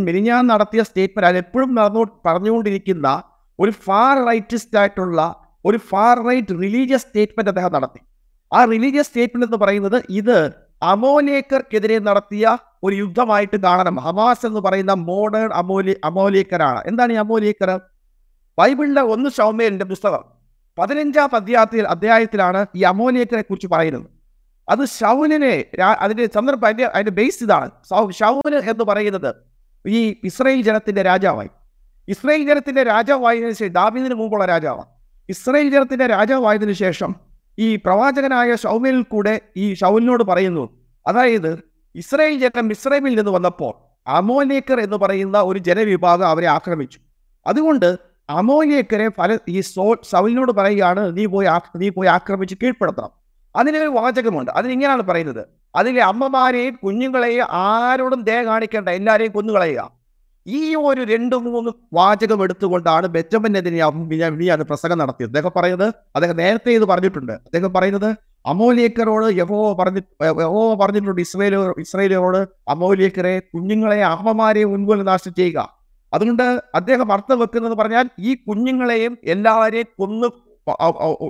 [0.06, 3.08] മിനിഞ്ഞാൻ നടത്തിയ സ്റ്റേറ്റ്മെന്റ് അത് എപ്പോഴും നടന്നു പറഞ്ഞുകൊണ്ടിരിക്കുന്ന
[3.60, 5.20] ഒരു ഫാർ റൈറ്റിസ്റ്റ് ആയിട്ടുള്ള
[5.64, 8.00] ഒരു ഫാർ റൈറ്റ് റിലീജിയസ് സ്റ്റേറ്റ്മെന്റ് അദ്ദേഹം നടത്തി.
[8.54, 13.96] ആ റിലീജിയസ് സ്റ്റേറ്റ്മെന്റ് എന്ന് പറയുന്നത് ഇത് അമോലേക്കർക്കെതിരെ നടത്തിയ ഒരു യുദ്ധമായിട്ട് കാണണം.
[13.96, 16.82] ഹമാസ് എന്ന് പറയുന്ന മോഡേൺ അമോലി അമോലേക്കരാണ്.
[16.86, 17.80] എന്താണ് ഈ അമോലേക്കർ?
[18.58, 20.24] ബൈബിളിലെ ഒന്ന് ശൗമേലിന്റെ പുസ്തകം.
[20.78, 24.06] പതിനഞ്ചാം അധ്യായത്തിൽ അധ്യായത്തിലാണ് ഈ അമോലേക്കറെ കുറിച്ച് പറയുന്നത്.
[24.68, 27.70] അത് ഷൗലിനെ അതിന്റെ സന്ദർഭം അതിന്റെ അതിന്റെ ബേസ് ഇതാണ്.
[28.12, 29.34] ഷൗൽ എന്ന് പറയുന്നത്
[29.88, 31.48] ഈ ഇസ്രയേൽ ജനത്തിന്റെ രാജാവായി.
[32.08, 34.86] ഇസ്രയേൽ ജനത്തിന്റെ രാജാവായതിനു ശേഷം ദാബിദിന് മുമ്പുള്ള രാജാവാണ്
[35.28, 37.14] ഇസ്രയേൽ ജനത്തിന്റെ രാജാവായതിനു ശേഷം
[37.58, 40.68] ഈ പ്രവാചകനായ ഷൗമിൽ കൂടെ ഈ ഷൗലിനോട് പറയുന്നു
[41.06, 41.58] അതായത്
[41.94, 43.74] ഇസ്രയേൽ ജനം ഇസ്രൈമിൽ നിന്ന് വന്നപ്പോൾ
[44.06, 46.98] അമോലേക്കർ എന്ന് പറയുന്ന ഒരു ജനവിഭാഗം അവരെ ആക്രമിച്ചു.
[47.46, 47.98] അതുകൊണ്ട്
[48.30, 53.10] അമോലേക്കരെ പല ഈ സോ സൗലിനോട് പറയുകയാണ് നീ പോയി നീ പോയി ആക്രമിച്ച് കീഴ്പ്പെടുത്തണം.
[53.56, 54.50] അതിനൊരു വാചകമുണ്ട്.
[54.50, 55.46] അതിനിങ്ങനെയാണ് പറയുന്നത്.
[55.74, 59.97] അതിലെ അമ്മമാരെയും കുഞ്ഞുങ്ങളെയും ആരോടും ദയ കാണിക്കേണ്ട എല്ലാവരെയും കൊന്നുകളയുക.
[60.56, 63.80] ഈ ഒരു രണ്ട് മൂന്ന് വാചകം എടുത്തുകൊണ്ടാണ് ബെഞ്ചമിനെതിരെ
[64.56, 65.30] അത് പ്രസംഗം നടത്തിയത്.
[65.30, 67.32] അദ്ദേഹം പറയുന്നത് അദ്ദേഹം നേരത്തെ ഇത് പറഞ്ഞിട്ടുണ്ട്.
[67.32, 68.10] അദ്ദേഹം പറയുന്നത്
[68.52, 70.02] അമോലിയക്കരോട് യഹോ പറഞ്ഞി
[70.42, 72.40] യഹോ പറഞ്ഞിട്ടുണ്ട് ഇസ്രയേലോ ഇസ്രയേലിനോട്
[72.74, 75.58] അമോലിയക്കരെ കുഞ്ഞുങ്ങളെ അമ്മമാരെ മുൻപോൽ നാശം ചെയ്യുക.
[76.12, 80.28] അതുകൊണ്ട് അദ്ദേഹം അർത്ഥം വെക്കുന്നത് പറഞ്ഞാൽ ഈ കുഞ്ഞുങ്ങളെയും എല്ലാവരെയും കൊന്ന്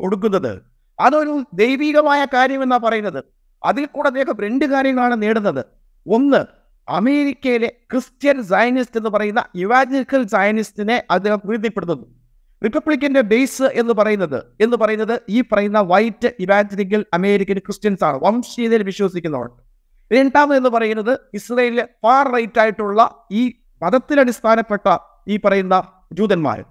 [0.07, 0.53] ഒടുക്കുന്നത്.
[0.99, 3.21] അതൊരു ദൈവികമായ കാര്യമെന്നാണ് പറയുന്നത്.
[3.65, 5.63] അതിൽ കൂടെ അദ്ദേഹം രണ്ട് കാര്യങ്ങളാണ് നേടുന്നത്.
[6.07, 6.41] ഒന്ന്
[6.89, 12.19] അമേരിക്കയിലെ ക്രിസ്ത്യൻ സയനിസ്റ്റ് എന്ന് പറയുന്ന യുവാജിക്കൽ സയനിസ്റ്റിനെ അദ്ദേഹം പ്രീതിപ്പെടുത്തുന്നു
[12.65, 18.21] റിപ്പബ്ലിക്കന്റെ ബേസ് എന്ന് പറയുന്നത് എന്ന് പറയുന്നത് ഈ പറയുന്ന വൈറ്റ് ഇവാഞ്ചലിക്കൽ അമേരിക്കൻ ക്രിസ്ത്യൻസ് ആണ്.
[18.23, 19.51] വംശീയതയിൽ വിശ്വസിക്കുന്നവർ.
[20.13, 26.65] രണ്ടാമത് എന്ന് പറയുന്നത് ഇസ്രയേലിലെ ഫാർ റൈറ്റ് ആയിട്ടുള്ള ഈ മതത്തിലടിസ്ഥാനപ്പെട്ട ഈ പറയുന്ന ജൂതന്മാർ.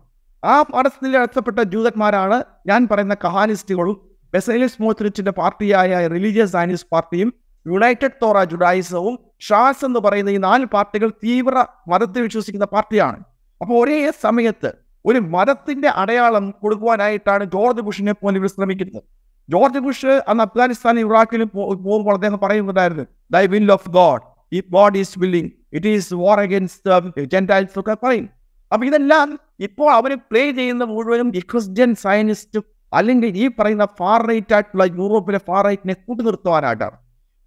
[0.46, 7.34] ആ മതത്തിൽ അടിസ്ഥാനപ്പെട്ട ജൂതന്മാരാണ് ഞാൻ പറയുന്ന കഹാനിസ്റ്റുകളും ബെസൈലിസ് മോത്രിച്ചിന്റെ പാർട്ടിയായ റിലീജിയസ് സയനിസ്റ്റ് പാർട്ടിയും
[7.68, 13.20] യുണൈറ്റഡ് തോറ ജുഡായിസവും ഷാസ് എന്ന് പറയുന്ന ഈ നാല് പാർട്ടികൾ തീവ്ര മതത്തെ വിശ്വസിക്കുന്ന പാർട്ടിയാണ്.
[13.62, 14.70] അപ്പോൾ ഒരേ സമയത്ത്
[15.06, 19.04] ഒരു മതത്തിന്റെ അടയാളം കൊടുക്കുവാനായിട്ടാണ് ജോർജ് ബുഷിനെ പോലെ ഇവർ ശ്രമിക്കുന്നത്.
[19.50, 24.24] ജോർജ് ബുഷ് അന്ന് അഫ്ഗാനിസ്ഥാനും ഇറാഖിലും പോകുമ്പോൾ അദ്ദേഹം പറയുന്നുണ്ടായിരുന്നു ദൈ വിൽ ഓഫ് ഗോഡ്
[24.56, 28.28] ഈ God is willing it is war against Gentiles ഒക്കെ പറയും.
[28.72, 29.28] അപ്പൊ ഇതെല്ലാം
[29.68, 32.64] ഇപ്പോൾ അവർ പ്ലേ ചെയ്യുന്ന മുഴുവനും ഈ ക്രിസ്ത്യൻ സയനിസ്റ്റും
[32.94, 36.98] അല്ലെങ്കിൽ ഈ പറയുന്ന ഫാർ റൈറ്റ് ആയിട്ടുള്ള യൂറോപ്പിലെ ഫാർ റൈറ്റിനെ കൂട്ടുനിർത്തുവാനായിട്ടാണ്.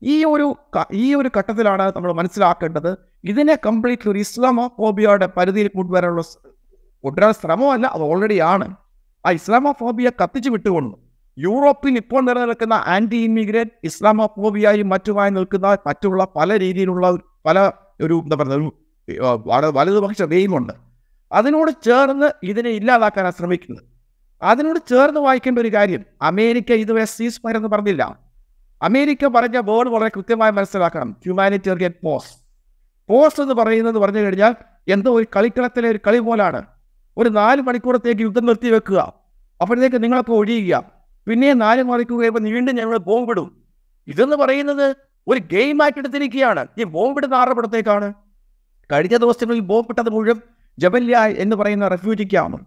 [0.03, 0.47] ഈ ഒരു
[1.03, 2.91] ഈ ഒരു ഘട്ടത്തിലാണ് നമ്മൾ മനസ്സിലാക്കേണ്ടത്.
[3.31, 6.23] ഇതിനെ കംപ്ലീറ്റ്ലി ഒരു ഇസ്ലാമോഫോബിയയുടെ പരിധിയിൽ കൊണ്ടുവരാനുള്ള
[7.05, 8.67] കൊണ്ടുവരാൻ ശ്രമമല്ല അത് ഓൾറെഡി ആണ്.
[9.25, 10.97] ആ ഇസ്ലാമോഫോബിയ കത്തിച്ചു വിട്ടുകൊണ്ടു
[11.39, 17.07] യൂറോപ്പിൽ ഇപ്പോൾ നിലനിൽക്കുന്ന ആന്റി ഇമിഗ്രേറ്റ് ഇസ്ലാമോഫോബിയായും മറ്റുമായി നിൽക്കുന്ന മറ്റുള്ള പല രീതിയിലുള്ള
[17.49, 17.59] പല
[18.07, 20.75] ഒരു എന്താ പറയുക ഒരു വലതുപക്ഷ വെയിമുണ്ട്
[21.39, 23.85] അതിനോട് ചേർന്ന് ഇതിനെ ഇല്ലാതാക്കാനാണ് ശ്രമിക്കുന്നത്.
[24.43, 28.03] അതിനോട് ചേർന്ന് വായിക്കേണ്ട ഒരു കാര്യം അമേരിക്ക ഇതുവരെ സീസ് ഫയർ എന്ന് പറഞ്ഞില്ല.
[28.83, 31.17] അമേരിക്ക പറഞ്ഞ വേർഡ് വളരെ കൃത്യമായി മനസ്സിലാക്കണം.
[31.23, 32.33] ഹ്യൂമാനിറ്റേറിയൻ പോസ്
[33.09, 34.55] പോസ് എന്ന് പറയുന്നത് പറഞ്ഞു കഴിഞ്ഞാൽ
[34.89, 36.63] എന്തോ ഒരു കളിക്കളത്തിലെ ഒരു കളി പോലാണ്.
[37.17, 39.15] ഒരു നാല് മണിക്കൂറത്തേക്ക് യുദ്ധം നിർത്തി വെക്കുക.
[39.61, 40.93] അപ്പോഴത്തേക്ക് നിങ്ങളൊക്കെ ഒഴിയുക.
[41.29, 43.63] പിന്നെ നാല് മണിക്കൂർ കഴിയുമ്പോൾ വീണ്ടും ഞങ്ങൾ ബോംബിടും
[44.09, 44.97] ഇതെന്ന് പറയുന്നത്
[45.29, 46.67] ഒരു ഗെയിം ആയിട്ട് എടുത്തിരിക്കുകയാണ്.
[46.79, 48.15] ഈ ബോംബിടുന്ന ആറപ്പുറത്തേക്കാണ്
[48.93, 50.41] കഴിഞ്ഞ ദിവസങ്ങളിൽ ബോംബിട്ടത് മുഴുവൻ
[50.79, 52.59] ജബല്യ എന്ന് പറയുന്ന റെഫ്യൂജിക്കാണ്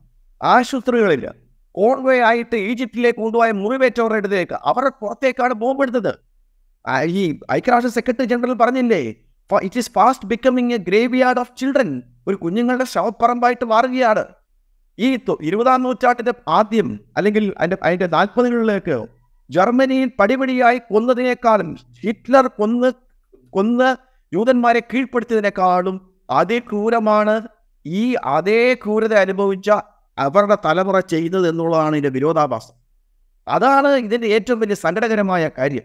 [0.43, 1.29] ആശുപത്രികളിൽ
[1.75, 6.21] കോൺവേ ആയിട്ട് ഈജിപ്തിലേക്ക് കൊണ്ടുപോയ മുറിവേറ്റവരുടെ അടുത്തേക്ക് അവരുടെ പുറത്തേക്കാണ് ബോംബെടുത്തത് എടുത്തത്.
[7.19, 9.01] ഈ ഐക്യരാഷ്ട്ര സെക്രട്ടറി ജനറൽ പറഞ്ഞില്ലേ
[9.49, 10.79] it is fast becoming a
[11.21, 11.91] graveyard of children
[12.27, 14.23] ഒരു കുഞ്ഞുങ്ങളുടെ ശവപ്പറമ്പായിട്ട് മാറുകയാണ്.
[14.97, 15.07] ഈ
[15.41, 18.97] ഇരുപതാം നൂറ്റാണ്ടിന്റെ ആദ്യം അല്ലെങ്കിൽ അതിന്റെ അതിന്റെ നാൽപ്പതുകളിലേക്ക്
[19.49, 21.69] ജർമ്മനിയിൽ പടിപടിയായി കൊന്നതിനേക്കാളും
[22.03, 22.89] ഹിറ്റ്ലർ കൊന്ന്
[23.53, 23.89] കൊന്ന്
[24.31, 25.95] യൂതന്മാരെ കീഴ്പ്പെടുത്തിയതിനേക്കാളും
[26.29, 27.35] അതിക്രൂരമാണ്
[27.85, 28.03] ഈ
[28.35, 29.69] അതേ ക്രൂരത അനുഭവിച്ച
[30.17, 32.73] അവരുടെ തലമുറ ചെയ്യുന്നത് എന്നുള്ളതാണ് ഇതിന്റെ വിരോധാഭാസം.
[33.47, 35.81] അതാണ് ഇതിന്റെ ഏറ്റവും വലിയ സങ്കടകരമായ കാര്യം.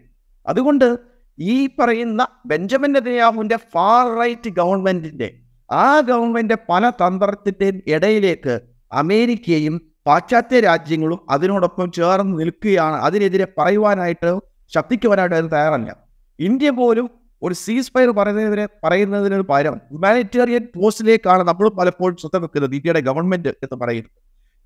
[0.47, 0.99] അതുകൊണ്ട്
[1.39, 5.35] ഈ പറയുന്ന ബെഞ്ചമിൻ നെതന്യാഹുവിന്റെ ഫാർ റൈറ്റ് ഗവൺമെന്റിന്റെ
[5.73, 8.61] ആ ഗവൺമെന്റിന്റെ പല തന്ത്രത്തിന്റെയും ഇടയിലേക്ക്
[8.93, 12.97] അമേരിക്കയും പാശ്ചാത്യ രാജ്യങ്ങളും അതിനോടൊപ്പം ചേർന്ന് നിൽക്കുകയാണ്.
[12.97, 14.39] അതിനെതിരെ പറയുവാനായിട്ട്
[14.75, 15.97] ശബ്ദിക്കുവാനായിട്ട് അത് തയ്യാറല്ല.
[16.39, 17.11] ഇന്ത്യ പോലും
[17.43, 23.77] ഒരു സീസ് ഫയർ പറയുന്നതിന് പറയുന്നതിന് പകരം ഹ്യൂമാനിറ്റേറിയൻ പോസ്റ്റിലേക്കാണ് നമ്മൾ പലപ്പോഴും ശ്രദ്ധ വെക്കുന്നത് ഇന്ത്യയുടെ ഗവൺമെന്റ് എന്ന്
[23.85, 24.11] പറയുന്നത്.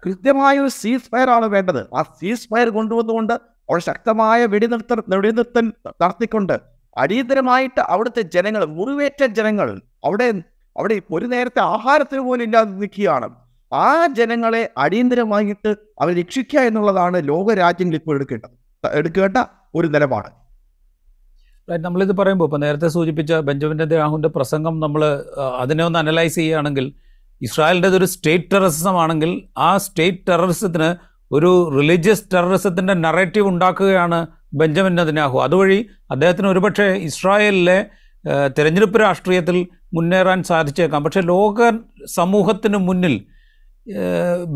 [0.04, 1.86] കൃത്യമായ ഒരു സീസ് ഫയർ ആണ് വേണ്ടത്.
[1.94, 6.60] ആ സീസ് ഫയർ കൊണ്ടുവന്നുകൊണ്ട് അവിടെ ശക്തമായ വെടിനിർത്തൽ വെടിനിർത്തൽ നടത്തിക്കൊണ്ട്
[6.98, 10.32] അടിയന്തരമായിട്ട് അവിടുത്തെ ജനങ്ങൾ മുറിവേറ്റ ജനങ്ങൾ അവിടെ
[10.76, 13.30] അവിടെ ഒരു നേരത്തെ ആഹാരത്തിന് പോലും ഇല്ലാതെ നിൽക്കുകയാണ്.
[13.72, 18.50] ആ ജനങ്ങളെ അടിയന്തരമായിട്ട് അവരെ രക്ഷിക്കുക എന്നുള്ളതാണ് ലോകരാജ്യങ്ങൾ ഇപ്പോൾ എടുക്കേണ്ടത്.
[18.92, 19.36] എടുക്കേണ്ട
[19.74, 20.41] ഒരു നിലപാട്.
[21.68, 25.02] Right, നമ്മളിത് പറയുമ്പോൾ ഇപ്പോൾ നേരത്തെ സൂചിപ്പിച്ച ബെഞ്ചമിൻ നെതന്യാഹുവിന്റെ പ്രസംഗം നമ്മൾ
[25.62, 26.86] അതിനെ ഒന്ന് അനലൈസ് ചെയ്യുകയാണെങ്കിൽ
[27.40, 30.88] ഇസ്രായേലിന്റെ ഒരു സ്റ്റേറ്റ് ടെററിസം ആണെങ്കിൽ ആ സ്റ്റേറ്റ് ടെററിസത്തിന്
[31.30, 34.18] ഒരു റിലീജിയസ് ടെററിസത്തിന്റെ നറേറ്റീവ് ഉണ്ടാക്കുകയാണ്
[34.60, 35.36] ബെഞ്ചമിൻ നെതന്യാഹു.
[35.46, 35.78] അതുവഴി
[36.10, 37.78] അദ്ദേഹത്തിന് ഒരുപക്ഷെ ഇസ്രായേലിലെ
[38.58, 39.56] തിരഞ്ഞെടുപ്പ് രാഷ്ട്രീയത്തിൽ
[39.94, 41.04] മുന്നേറാൻ സാധിച്ചേക്കാം.
[41.04, 41.70] പക്ഷേ ലോക
[42.18, 43.14] സമൂഹത്തിന് മുന്നിൽ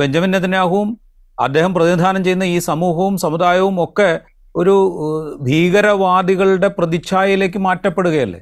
[0.00, 0.90] ബെഞ്ചമിൻ നെതന്യാഹുവും
[1.38, 4.10] അദ്ദേഹം പ്രതിനിധാനം ചെയ്യുന്ന ഈ സമൂഹവും സമുദായവും ഒക്കെ
[4.60, 4.74] ഒരു
[5.46, 8.40] ഭീകരവാദികളുടെ പ്രതിച്ഛായയിലേക്ക് മാറ്റപ്പെടുകയല്ലേ?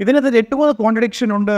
[0.00, 1.56] ഇതിനകത്ത് മൂന്ന് കോൺട്രഡിക്ഷൻ ഉണ്ട്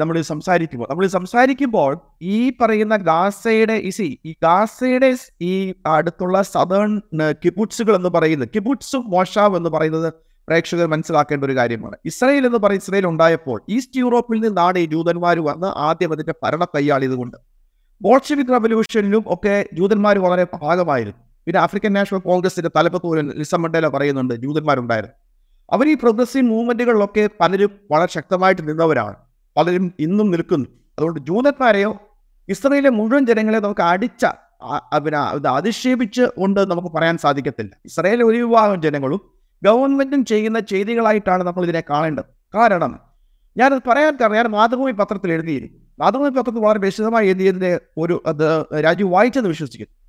[0.00, 0.88] നമ്മൾ സംസാരിക്കുമ്പോൾ.
[0.90, 1.92] നമ്മൾ സംസാരിക്കുമ്പോൾ
[2.34, 5.10] ഈ പറയുന്ന ഗാസയുടെ ഇസി ഈ ഗാസയുടെ
[5.50, 5.52] ഈ
[5.94, 6.90] അടുത്തുള്ള സദേൺ
[7.44, 10.08] കിബുട്സുകൾ എന്ന് പറയുന്നത് കിബുട്സും മോഷാവ് എന്ന് പറയുന്നത്
[10.48, 11.96] പ്രേക്ഷകർ മനസ്സിലാക്കേണ്ട ഒരു കാര്യമാണ്.
[12.10, 17.36] ഇസ്രയേൽ എന്ന് പറയുന്ന ഇസ്രയേൽ ഉണ്ടായപ്പോൾ ഈസ്റ്റ് യൂറോപ്പിൽ നിന്നാണ് ഈ ജൂതന്മാർ വന്ന് ആദ്യം അതിന്റെ ഭരണ കൈയാളിയതുകൊണ്ട്.
[18.00, 24.34] ബോൾഷെവിക് റവല്യൂഷനിലും ഒക്കെ ജൂതന്മാർ വളരെ ഭാഗമായിരുന്നു പിന്നെ ആഫ്രിക്കൻ നാഷണൽ കോൺഗ്രസിന്റെ തലപ്പത്ത് പോലും ലിസം മണ്ടേല പറയുന്നുണ്ട്
[24.34, 25.16] ജൂതന്മാരുണ്ടായിരുന്നു.
[25.72, 29.16] അവർ ഈ പ്രോഗ്രസീവ് മൂവ്മെന്റുകളിലൊക്കെ പലരും വളരെ ശക്തമായിട്ട് നിന്നവരാണ്.
[29.56, 30.66] പലരും ഇന്നും നിൽക്കുന്നു.
[30.98, 31.98] അതുകൊണ്ട് ജൂതന്മാരെയോ
[32.48, 34.26] ഇസ്രയേലിലെ മുഴുവൻ ജനങ്ങളെ നമുക്ക് അടിച്ച
[35.04, 37.72] പിന്നെ അധിക്ഷേപിച്ച് കൊണ്ട് നമുക്ക് പറയാൻ സാധിക്കത്തില്ല.
[37.84, 39.20] ഇസ്രയേലിലെ ഒരു വിഭാഗം ജനങ്ങളും
[39.62, 42.24] ഗവൺമെന്റും ചെയ്യുന്ന ചെയ്തികളായിട്ടാണ് നമ്മൾ ഇതിനെ കാണേണ്ടത്.
[42.54, 43.00] കാരണം
[43.56, 45.78] ഞാനത് പറയാൻ കാരണം ഞാൻ മാതൃഭൂമി പത്രത്തിൽ എഴുതിയിരുന്നു.
[45.98, 49.99] മാതൃഭൂമി പത്രത്തിൽ വളരെ വിശദമായി എഴുതിയതിന്റെ ഒരു അത് രാജു വായിച്ചെന്ന് വിശ്വസിക്കുന്നു.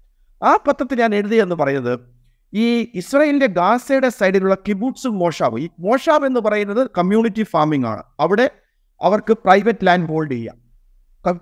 [0.43, 1.99] ആ പത്രത്തിൽ ഞാൻ എഴുതിയെന്ന് പറയുന്നത്
[2.53, 8.03] ഈ ഇസ്രായേലിന്റെ ഗാസയുടെ സൈഡിലുള്ള കിബൂട്ട്സും മോഷാവും ഈ മോഷാബ് എന്ന് പറയുന്നത് കമ്മ്യൂണിറ്റി ഫാമിംഗ് ആണ്.
[8.19, 8.49] അവിടെ
[9.01, 10.57] അവർക്ക് പ്രൈവറ്റ് ലാൻഡ് ഹോൾഡ് ചെയ്യാം.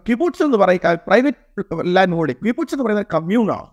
[0.09, 1.63] കിബൂട്ട്സ് എന്ന് പറയുക പ്രൈവറ്റ്
[1.95, 3.67] ലാൻഡ് ഹോൾഡ് കിബൂട്ട്സ് എന്ന് പറയുന്നത് കമ്മ്യൂണാണ്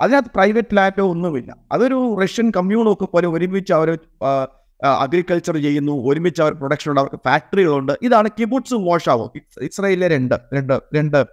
[0.00, 1.56] അതിനകത്ത് പ്രൈവറ്റ് ലാൻഡോ ഒന്നുമില്ല.
[1.72, 3.98] അതൊരു റഷ്യൻ കമ്മ്യൂണൊക്കെ പോലെ ഒരുമിച്ച് അവർ
[4.84, 5.92] അഗ്രികൾച്ചർ ചെയ്യുന്നു.
[5.92, 7.00] ഒരുമിച്ച് അവർ പ്രൊഡക്ഷൻ ഉണ്ട്.
[7.00, 9.30] അവർക്ക് ഫാക്ടറികളുണ്ട് ഇതാണ് കിബൂട്ട്സും മോഷാവും
[9.62, 11.26] ഇസ്രായേലിലെ രണ്ട് രണ്ട് രണ്ട്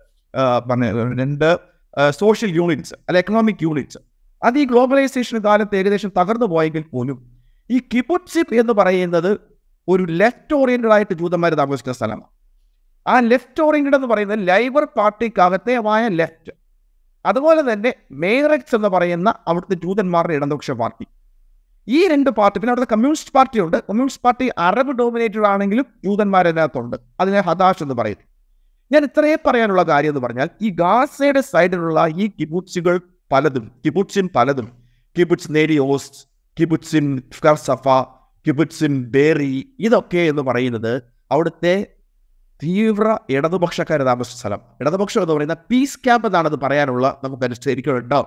[0.69, 0.85] പറഞ്ഞ
[1.21, 1.70] രണ്ട്
[2.09, 3.97] സോഷ്യൽ യൂണിറ്റ്സ് അല്ല എക്കണോമിക് യൂണിറ്റ്സ്
[4.43, 7.31] അത് ഈ ഗ്ലോബലൈസേഷൻ കാലത്ത് ഏകദേശം തകർന്നു പോയെങ്കിൽ പോലും
[7.71, 9.39] ഈ കിബുട്സിപ്പ് എന്ന് പറയുന്നത്
[9.87, 12.29] ഒരു ലെഫ്റ്റ് ഓറിയന്റഡ് ആയിട്ട് ജൂതന്മാർ താമസിക്കുന്ന സ്ഥലമാണ്.
[13.07, 16.51] ആ ലെഫ്റ്റ് ഓറിയന്റഡ് എന്ന് പറയുന്നത് ലൈബർ പാർട്ടിക്കകത്തേമായ ലെഫ്റ്റ്
[17.25, 21.07] അതുപോലെ തന്നെ മേറക്സ് എന്ന് പറയുന്ന അവിടുത്തെ ജൂതന്മാരുടെ ഇടതുപക്ഷ പാർട്ടി.
[21.87, 26.97] ഈ രണ്ട് പാർട്ടി പിന്നെ അവിടുത്തെ കമ്മ്യൂണിസ്റ്റ് പാർട്ടിയുണ്ട് കമ്മ്യൂണിസ്റ്റ് പാർട്ടി അറബ് ഡോമിനേറ്റഡ് ആണെങ്കിലും ജൂതന്മാരതിനകത്തുണ്ട്.
[27.19, 28.25] അതിനെ ഹദാഷ് എന്ന് പറയുന്നു.
[28.91, 34.71] ഞാൻ ഇത്രയേ പറയാനുള്ള കാര്യം എന്ന് പറഞ്ഞാൽ ഈ ഗാസയുടെ സൈഡിലുള്ള ഈ കിബുട്സുകൾ പലതും കിബുട്സിൻ പലതും.
[35.17, 36.27] കിബുട്സ് നേരിയോസ്റ്റ്
[36.59, 37.87] കിബുട്സിൻ സഫ
[38.47, 41.87] കിബുട്സിൻ ബേറി ഇതൊക്കെ എന്ന് പറയുന്നത് അവിടുത്തെ
[42.63, 44.61] തീവ്ര ഇടതുപക്ഷക്കാർ താമസിച്ച സ്ഥലം.
[44.81, 48.25] ഇടതുപക്ഷം എന്ന് പറയുന്ന പീസ് ക്യാമ്പ് എന്നാണ് അത് പറയാനുള്ള നമുക്ക് അനുസരിക്കണം ഉണ്ടാവും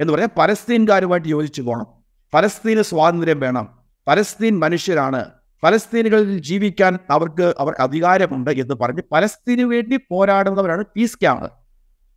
[0.00, 1.86] എന്ന് പറഞ്ഞാൽ പലസ്തീൻകാരുമായിട്ട് യോജിച്ചു പോകണം.
[2.34, 3.68] പലസ്തീന് സ്വാതന്ത്ര്യം വേണം.
[4.08, 5.24] പലസ്തീൻ മനുഷ്യരാണ്.
[5.62, 11.48] പലസ്തീനുകളിൽ ജീവിക്കാൻ അവർക്ക് അവർ അധികാരമുണ്ട് എന്ന് പറഞ്ഞ് പലസ്തീന് വേണ്ടി പോരാടുന്നവരാണ് പീസ് ക്യാമ്പ്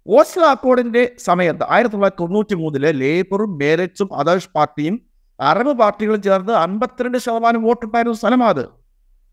[0.08, 4.96] ഓസ്ലോ അക്കോർഡിന്റെ സമയത്ത് ആയിരത്തി തൊള്ളായിരത്തി തൊണ്ണൂറ്റി മൂന്നിൽ ലേബറും മേരറ്റ്സും അതേഴ്സ് പാർട്ടിയും
[5.40, 8.64] അറബ് പാർട്ടികളും ചേർന്ന് അൻപത്തിരണ്ട് ശതമാനം വോട്ടുണ്ടായിരുന്ന സ്ഥലമാണ്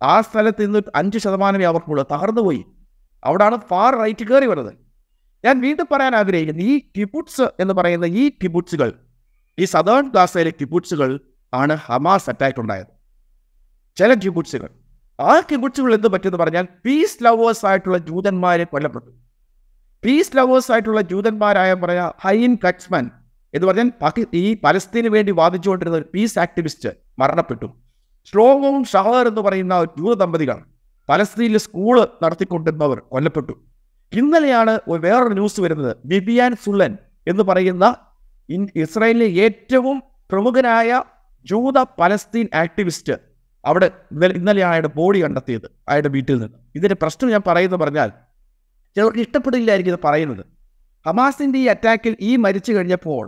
[0.01, 2.03] ആ സ്ഥലത്ത് ഇന്ന് അഞ്ച് ശതമാനമേ അവർക്കുള്ളൂ.
[2.13, 2.63] തകർന്നുപോയി
[3.23, 4.75] അവിടാണ് ഫാർ റൈറ്റ് കയറി വരുന്നത്.
[5.45, 8.91] ഞാൻ വീണ്ടും പറയാൻ ആഗ്രഹിക്കുന്നു ഈ കിബുട്സ് എന്ന് പറയുന്ന ഈ കിബുട്സുകൾ
[9.59, 11.11] ഈ സദേൺ ഗാസയിലെ കിബുട്സുകൾ
[11.53, 12.93] ആണ് ഹമാസ് അറ്റാക്ക് ഉണ്ടായത്.
[13.99, 14.71] ചില കിബുട്സുകൾ.
[15.19, 19.11] ആ കിബുട്സുകൾ എന്ത് പറ്റുമെന്ന് പറഞ്ഞാൽ പീസ് ലവേഴ്സ് ആയിട്ടുള്ള ജൂതന്മാരെ കൊല്ലപ്പെട്ടു
[20.05, 23.11] പീസ് ലവേഴ്സ് ആയിട്ടുള്ള ജൂതന്മാരായ പറയാ ഹൈൻ കട്സ്മാൻ
[23.55, 27.69] എന്ന് പറഞ്ഞാൽ പാകി ഈ പലസ്തീന് വേണ്ടി വാദിച്ചുകൊണ്ടിരുന്ന ഒരു പീസ് ആക്ടിവിസ്റ്റ് മരണപ്പെട്ടു.
[28.29, 30.59] ശ്ലോകവും ഷഹർ എന്ന് പറയുന്ന ഒരു ജൂത ദമ്പതികൾ
[31.09, 33.55] പലസ്തീനിൽ സ്കൂൾ നടത്തിക്കൊണ്ടിരുന്നവർ കൊല്ലപ്പെട്ടു.
[34.13, 35.97] ഇന്നലെയാണ് വേറൊരു ന്യൂസ് വരുന്നത്.
[36.05, 36.93] ബിബിയാൻ സുള്ളൻ
[37.29, 37.85] എന്ന് പറയുന്ന
[38.83, 41.03] ഇസ്രായേലിലെ ഏറ്റവും പ്രമുഖനായ
[41.47, 43.36] ജൂത പലസ്തീൻ ആക്ടിവിസ്റ്റ്
[43.67, 46.59] അവിടെ ഇന്നലെ ഇന്നലെ അയാളുടെ ബോഡി കണ്ടെത്തിയത് അയാളുടെ വീട്ടിൽ നിന്ന്.
[46.77, 48.11] ഇതിന്റെ പ്രശ്നം ഞാൻ പറയുന്നത് പറഞ്ഞാൽ
[48.97, 50.45] ചിലർക്ക് ഇഷ്ടപ്പെടില്ലായിരിക്കും ഇത് പറയുന്നത്.
[51.07, 53.25] ഹമാസിന്റെ ഈ അറ്റാക്കിൽ ഈ മരിച്ചു കഴിഞ്ഞപ്പോൾ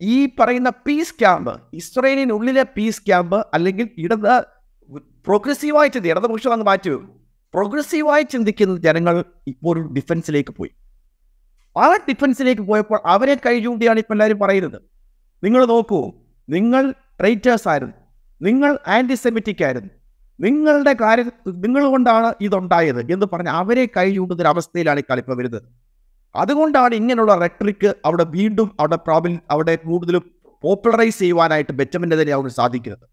[0.00, 4.32] ഈ പറയുന്ന പീസ് ക്യാമ്പ് ഇസ്രയേലിനുള്ളിലെ പീസ് ക്യാമ്പ് അല്ലെങ്കിൽ ഇടത്
[5.26, 7.12] പ്രോഗ്രസീവായി ചിന്തി ഇടതുപക്ഷം അങ്ങ് മാറ്റി വെക്കും.
[7.54, 10.70] പ്രോഗ്രസീവായി ചിന്തിക്കുന്ന ജനങ്ങൾ ഇപ്പോൾ ഡിഫൻസിലേക്ക് പോയി.
[11.76, 14.78] ആ ഡിഫൻസിലേക്ക് പോയപ്പോൾ അവരെ കൈ ചൂണ്ടിയാണ് ഇപ്പം എല്ലാവരും പറയുന്നത്.
[15.44, 16.12] നിങ്ങൾ നോക്കൂ
[16.48, 17.94] നിങ്ങൾ ട്രൈറ്റേഴ്സ് ആയിരുന്നു.
[18.40, 19.90] നിങ്ങൾ ആന്റിസെമിറ്റിക് ആയിരുന്നു.
[20.40, 25.68] നിങ്ങളുടെ കാര്യം നിങ്ങൾ കൊണ്ടാണ് ഇതുണ്ടായത് എന്ന് പറഞ്ഞ് അവരെ കൈ ചൂണ്ടുന്ന അവസ്ഥയിലാണ് ഈ കളിപ്പ് വരുന്നത്.
[26.34, 30.24] അതുകൊണ്ടാണ് ഇങ്ങനെയുള്ള റെട്രിക്ക് അവിടെ വീണ്ടും അവിടെ പ്രോബ്ലം അവിടെ കൂടുതലും
[30.64, 33.08] പോപ്പുലറൈസ് ചെയ്യുവാനായിട്ട് ബെറ്റമിന്റെ തന്നെ അവിടെ സാധിക്കുന്നത്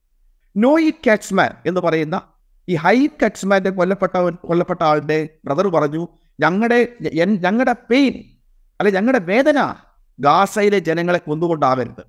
[0.56, 2.22] നോയി കാറ്റ്സ്മാൻ എന്ന് പറയുന്ന
[2.70, 6.08] ഈ ഹൈ കാറ്റ്സ്മാന്റെ കൊല്ലപ്പെട്ടവൻ കൊല്ലപ്പെട്ട ആളുടെ ബ്രദർ പറഞ്ഞു
[6.40, 6.98] ഞങ്ങളുടെ
[7.44, 8.14] ഞങ്ങളുടെ പെയിൻ
[8.80, 9.76] അല്ലെ ഞങ്ങളുടെ വേദന
[10.20, 12.04] ഗാസയിലെ ജനങ്ങളെ കൊന്നുകൊണ്ടാവരുത്.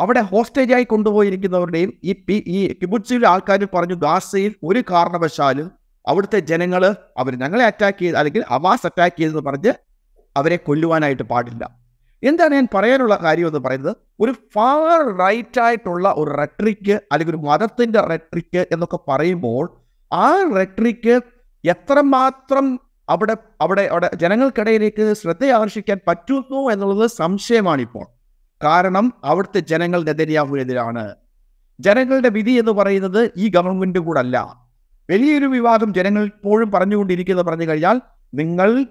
[0.00, 5.68] അവിടെ ഹോസ്റ്റേജായി കൊണ്ടുപോയിരിക്കുന്നവരുടെയും ഈ പി ഈ കിബുച്ചിയിലെ ആൾക്കാർ പറഞ്ഞു ഗാസയിൽ ഒരു കാരണവശാലും
[6.06, 6.82] അവിടുത്തെ ജനങ്ങൾ
[7.16, 9.72] അവർ ഞങ്ങളെ അറ്റാക്ക് ചെയ്ത് അല്ലെങ്കിൽ അവാസ് അറ്റാക്ക് ചെയ്തെന്ന് പറഞ്ഞ്
[10.36, 11.62] അവരെ കൊല്ലുവാനായിട്ട് പാടില്ല.
[12.22, 13.96] എന്താണ് ഞാൻ പറയാനുള്ള കാര്യം എന്ന് പറയുന്നത്?
[14.20, 19.64] ഒരു ഫാർ റൈറ്റ് ആയിട്ടുള്ള ഒരു റെട്രിക്ക് അല്ലെങ്കിൽ ഒരു മതത്തിന്റെ റെട്രിക്ക് എന്നൊക്കെ പറയുമ്പോൾ
[20.12, 21.14] ആ റെട്രിക്ക്
[21.64, 22.66] എത്രമാത്രം
[23.08, 28.06] അവിടെ അവിടെ അവിടെ ജനങ്ങൾക്കിടയിലേക്ക് ശ്രദ്ധ ആകർഷിക്കാൻ പറ്റുന്നു എന്നുള്ളത് സംശയമാണ് ഇപ്പോൾ
[28.64, 31.14] കാരണം അവിടുത്തെ ജനങ്ങൾ നെതന്യാഹുവിനെതിരാണ്.
[31.80, 34.36] ജനങ്ങളുടെ വിധി എന്ന് പറയുന്നത് ഈ ഗവൺമെന്റ് കൂടല്ല.
[35.10, 38.00] വലിയൊരു വിവാദം ജനങ്ങൾ ഇപ്പോഴും പറഞ്ഞുകൊണ്ടിരിക്കുന്നത് പറഞ്ഞു കഴിഞ്ഞാൽ
[38.34, 38.86] നിങ്ങൾ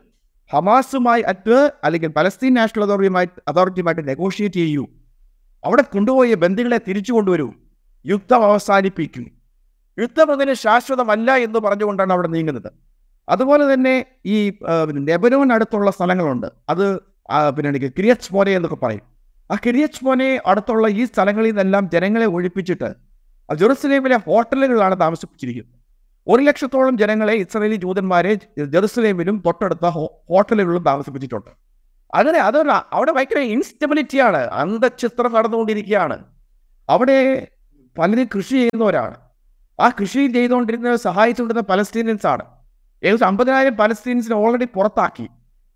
[0.53, 4.87] ഹമാസുമായി അറ്റ് അല്ലെങ്കിൽ പലസ്തീൻ നാഷണൽ അതോറിറ്റിയുമായി അതോറിറ്റിയുമായിട്ട് നെഗോഷിയേറ്റ് ചെയ്യൂ.
[5.63, 7.53] അവിടെ കൊണ്ടുപോയ ബന്ധുക്കളെ തിരിച്ചു കൊണ്ടുവരൂ.
[8.05, 9.25] യുദ്ധം അവസാനിപ്പിക്കും.
[9.99, 12.71] യുദ്ധം അതിന് ശാശ്വതമല്ല എന്ന് പറഞ്ഞുകൊണ്ടാണ് അവിടെ നീങ്ങുന്നത്.
[13.29, 14.53] അതുപോലെ തന്നെ ഈ
[15.09, 16.47] ലെബനോൻ അടുത്തുള്ള സ്ഥലങ്ങളുണ്ട്.
[16.69, 16.85] അത്
[17.55, 19.08] പിന്നെ ക്രിയറ്റ്സ് പോലെ എന്നൊക്കെ പറയും.
[19.51, 22.89] ആ കിരിയച്ച് മോനെ അടുത്തുള്ള ഈ സ്ഥലങ്ങളിൽ നിന്നെല്ലാം ജനങ്ങളെ ഒഴിപ്പിച്ചിട്ട്
[23.55, 25.79] ജെറുസലേമിലെ ഹോട്ടലുകളിലാണ് താമസിപ്പിച്ചിരിക്കുന്നത്.
[26.27, 28.33] ഒരു ലക്ഷത്തോളം ജനങ്ങളെ ഇസ്രയേലി ജൂതന്മാരെ
[28.65, 31.49] ജെറുസലേമിലും തൊട്ടടുത്ത ഹോട്ടലുകളിലും താമസിപ്പിച്ചിട്ടുണ്ട്.
[32.15, 36.25] അങ്ങനെ അതൊരു അവിടെ ഭയങ്കര ഇൻസ്റ്റബിലിറ്റിയാണ് അന്തചിത്രം നടന്നുകൊണ്ടിരിക്കുകയാണ്.
[36.89, 37.47] അവിടെ
[37.97, 39.17] പലരും കൃഷി ചെയ്യുന്നവരാണ്.
[39.79, 42.45] ആ കൃഷി ചെയ്തുകൊണ്ടിരുന്ന സഹായിച്ചുകൊണ്ടിരുന്ന പലസ്തീനിയൻസ് ആണ്
[43.03, 45.27] ഏകദേശം അമ്പതിനായിരം പലസ്തീനിയൻസിനെ ഓൾറെഡി പുറത്താക്കി.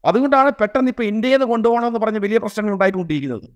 [0.05, 3.47] അതുകൊണ്ടാണ് പെട്ടെന്ന് ഇപ്പോൾ ഇന്ത്യയിൽ നിന്ന് കൊണ്ടുപോകണമെന്ന് പറഞ്ഞ് വലിയ പ്രശ്നങ്ങൾ ഉണ്ടായിക്കൊണ്ടിരിക്കുന്നത്.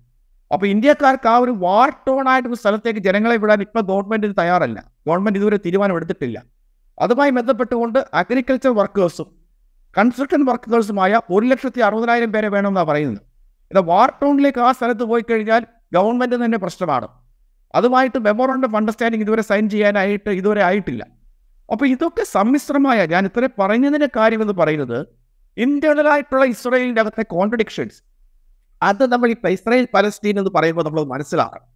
[0.52, 4.80] അപ്പോൾ ഇന്ത്യക്കാർക്ക് ആ ഒരു വാർ ടോൺ ആയിട്ടൊരു സ്ഥലത്തേക്ക് ജനങ്ങളെ വിടാൻ ഇപ്പോൾ ഗവൺമെന്റ് തയ്യാറല്ല.
[5.08, 6.44] ഗവൺമെന്റ് ഇതുവരെ തീരുമാനം എടുത്തിട്ടില്ല.
[7.00, 9.28] അതുമായി ബന്ധപ്പെട്ടുകൊണ്ട് അഗ്രികൾച്ചർ വർക്കേഴ്സും
[9.98, 13.22] കൺസ്ട്രക്ഷൻ വർക്കേഴ്സുമായ ഒരു ലക്ഷത്തി അറുപതിനായിരം പേരെ വേണമെന്നാണ് പറയുന്നത്.
[13.72, 17.08] ഇത് വാർ ടൗണിലേക്ക് ആ സ്ഥലത്ത് പോയി കഴിഞ്ഞാൽ ഗവൺമെന്റ് തന്നെ പ്രശ്നമാണ്.
[17.76, 21.04] അതുമായിട്ട് മെമ്മോറണ്ടം അണ്ടർസ്റ്റാൻഡിങ് ഇതുവരെ സൈൻ ചെയ്യാനായിട്ട് ഇതുവരെ ആയിട്ടില്ല.
[21.72, 25.08] അപ്പോൾ ഇതൊക്കെ സമ്മിശ്രമായ ഞാൻ ഇത്ര പറഞ്ഞതിന്റെ കാര്യമെന്ന് പറയുന്നത്
[25.58, 27.98] ഇന്റേണൽ ആയിട്ടുള്ള ഇസ്രയേലിന്റെ അകത്തെ കോൺട്രഡിക്ഷൻസ്
[28.82, 31.68] അത് നമ്മൾ ഇപ്പം ഇസ്രയേൽ പലസ്തീൻ എന്ന് പറയുമ്പോൾ നമ്മൾ മനസ്സിലാക്കണം.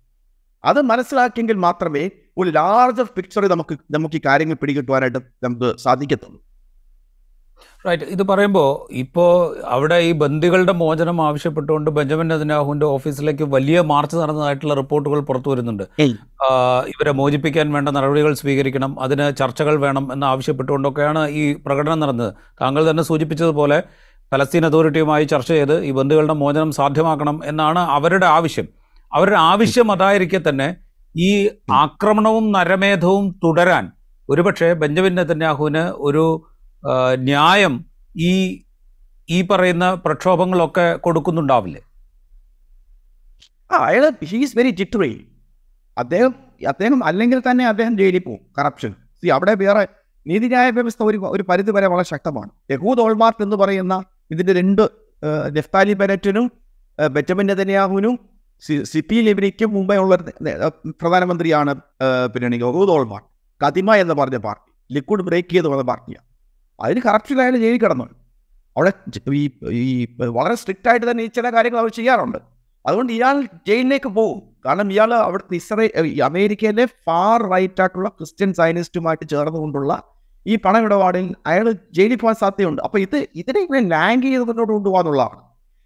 [0.64, 2.04] അത് മനസ്സിലാക്കിയെങ്കിൽ മാത്രമേ
[2.38, 6.40] ഒരു ലാർജർ പിക്ചർ നമുക്ക് നമുക്ക് ഈ കാര്യങ്ങൾ പിടികിട്ടുവാനായിട്ട് നമുക്ക് സാധിക്കത്തുള്ളൂ.
[7.88, 8.70] റൈറ്റ് ഇത് പറയുമ്പോൾ
[9.04, 9.30] ഇപ്പോൾ
[9.76, 15.86] അവിടെ ഈ ബന്ദികളുടെ മോചനം ആവശ്യപ്പെട്ടുകൊണ്ട് ബെഞ്ചമിൻ നെതന്യാഹുവിന്റെ ഓഫീസിലേക്ക് വലിയ മാർച്ച് നടന്നതായിട്ടുള്ള റിപ്പോർട്ടുകൾ പുറത്തു വരുന്നുണ്ട്.
[16.94, 22.32] ഇവരെ മോചിപ്പിക്കാൻ വേണ്ട നടപടികൾ സ്വീകരിക്കണം അതിന് ചർച്ചകൾ വേണം എന്ന് ആവശ്യപ്പെട്ടുകൊണ്ടൊക്കെയാണ് ഈ പ്രകടനം നടന്നത്.
[22.62, 23.80] താങ്കൾ തന്നെ സൂചിപ്പിച്ചതുപോലെ
[24.32, 28.68] ഫലസ്തീൻ അതോറിറ്റിയുമായി ചർച്ച ചെയ്ത് ഈ ബന്ധുക്കളുടെ മോചനം സാധ്യമാക്കണം എന്നാണ് അവരുടെ ആവശ്യം.
[29.12, 30.68] അവരുടെ ആവശ്യം അതായിരിക്കെ തന്നെ
[31.16, 31.32] ഈ
[31.84, 33.86] ആക്രമണവും നരമേധവും തുടരാൻ
[34.30, 36.24] ഒരുപക്ഷെ ബെഞ്ചമിൻ നെതന്യാഹുവിന് ഒരു
[37.30, 37.74] ന്യായം
[38.30, 38.34] ഈ
[39.30, 41.82] ഈ പറയുന്ന പ്രക്ഷോഭങ്ങളൊക്കെ കൊടുക്കുന്നുണ്ടാവില്ലേ?
[43.72, 45.12] ആ അയാൾ ഹീസ് വെരി ജിറ്ററി
[45.98, 46.34] അദ്ദേഹം
[46.72, 48.42] അദ്ദേഹം അല്ലെങ്കിൽ തന്നെ അദ്ദേഹം ജയിലിൽ പോകും.
[48.58, 48.92] കറപ്ഷൻ
[49.36, 49.84] അവിടെ വേറെ
[50.26, 52.52] നീതിന്യായ വ്യവസ്ഥ ഒരു ഒരു പരിധി വരെ വളരെ ശക്തമാണ്.
[52.74, 53.94] യഹൂദ് ഓൾമാർട്ട് എന്ന് പറയുന്ന
[54.34, 54.84] ഇതിന്റെ രണ്ട്
[55.56, 56.46] നെഫ്താലി ബെനറ്റിനും
[57.00, 58.16] ബെറ്റമിൻ നെതന്യാഹുവിനും
[58.92, 60.16] സിപ്പി ലിബിനിക്കും മുമ്പേ ഉള്ള
[61.02, 61.72] പ്രധാനമന്ത്രിയാണ്
[62.34, 63.28] പിന്നെ യഹൂദ് ഓൾമാർട്ട്
[63.62, 66.26] കതിമ എന്ന് പറഞ്ഞ പാർട്ടി ലിക്വിഡ് ബ്രേക്ക് ചെയ്ത് പറഞ്ഞ പാർട്ടിയാണ്.
[66.80, 68.06] അതിന് കറപ്ഷൻ അയാൾ ജയിലിൽ കിടന്നു.
[68.76, 68.92] അവിടെ
[69.42, 69.44] ഈ
[69.82, 70.08] ഈ
[70.38, 72.40] വളരെ സ്ട്രിക്റ്റ് ആയിട്ട് തന്നെ ഈ ചില കാര്യങ്ങൾ അവർ ചെയ്യാറുണ്ട്.
[72.86, 73.36] അതുകൊണ്ട് ഇയാൾ
[73.68, 74.40] ജയിലിലേക്ക് പോകും.
[74.66, 80.04] കാരണം ഇയാൾ അവിടുത്തെ ഇസ്രയേൽ അമേരിക്കയിലെ ഫാർ റൈറ്റ് ആയിട്ടുള്ള ക്രിസ്ത്യൻ സയനിസ്റ്റുമായിട്ട് ചേർന്നുകൊണ്ടുള്ള
[80.46, 82.82] ഈ പണമിടപാടിൽ അയാൾ ജയിലിൽ പോകാൻ സാധ്യതയുണ്ട്.
[82.82, 85.42] അപ്പോൾ ഇത് ഇതിനെ ഇങ്ങനെ ലാങ്ക് ചെയ്ത് മുന്നോട്ട് കൊണ്ടുപോകാന്നുള്ളതാണ്.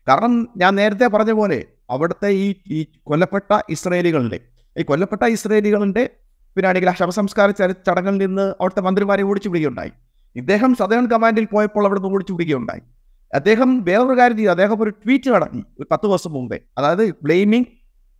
[0.08, 4.39] കാരണം ഞാൻ നേരത്തെ പറഞ്ഞ പോലെ അവിടുത്തെ ഈ ഈ കൊല്ലപ്പെട്ട ഇസ്രയേലികളുടെ
[4.76, 6.04] ഈ കൊല്ലപ്പെട്ട ഇസ്രയേലികളുടെ
[6.89, 7.50] ആ ശവസംസ്കാര
[7.88, 9.91] ചടങ്ങിൽ നിന്ന് അവിടുത്തെ മന്ത്രിമാരെ ഓടിച്ചു വിടുകയുണ്ടായി
[10.36, 12.82] ഇദ്ദേഹം സദേൺ കമാൻഡിൽ പോയപ്പോൾ അവിടെ നിന്ന് ഓടിച്ചു വിടുകയുണ്ടായി.
[13.34, 14.52] അദ്ദേഹം വേറൊരു കാര്യം ചെയ്തു.
[14.52, 16.60] അദ്ദേഹം ഒരു ട്വീറ്റ് നടത്തി ഒരു പത്ത് ദിവസം മുമ്പേ.
[16.78, 17.63] അതായത് ബ്ലെയിമിങ്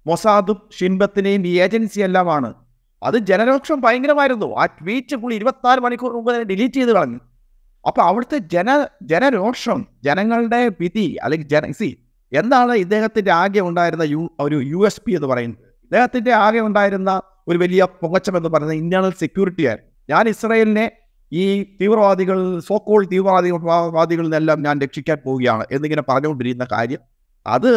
[0.08, 2.54] മൊസാദും ഷിൻബത്തിനെയും ഈ ഏജൻസി എല്ലാമാണ്.
[3.04, 4.56] അത് ജനരോക്ഷം ഭയങ്കരമായിരുന്നു.
[4.56, 7.19] ആ ട്വീറ്റ് പുള്ളി ഇരുപത്തിനാല് മണിക്കൂർ മുമ്പ് തന്നെ ഡിലീറ്റ് ചെയ്ത് കളഞ്ഞു.
[7.88, 11.97] അപ്പൊ അവിടുത്തെ ജന ജനരോഷം ജനങ്ങളുടെ വിധി അല്ലെങ്കിൽ ജന സി
[12.34, 15.60] എന്താണ് ഇദ്ദേഹത്തിന്റെ ആകെ ഉണ്ടായിരുന്ന യു ഒരു യു എസ് പി എന്ന് പറയുന്നത്?
[15.84, 19.91] ഇദ്ദേഹത്തിന്റെ ആകെ ഉണ്ടായിരുന്ന ഒരു വലിയ പൊങ്ങച്ചം എന്ന് പറയുന്നത് ഇന്റേണൽ സെക്യൂരിറ്റി ആയിരുന്നു.
[20.10, 20.91] ഞാൻ ഇസ്രയേലിനെ
[21.31, 27.01] ഈ തീവ്രവാദികൾ സോക്കോൾ തീവ്രവാദികൾ നിന്നെല്ലാം ഞാൻ രക്ഷിക്കാൻ പോവുകയാണ് എന്നിങ്ങനെ പറഞ്ഞുകൊണ്ടിരിക്കുന്ന കാര്യം.
[27.45, 27.71] അത്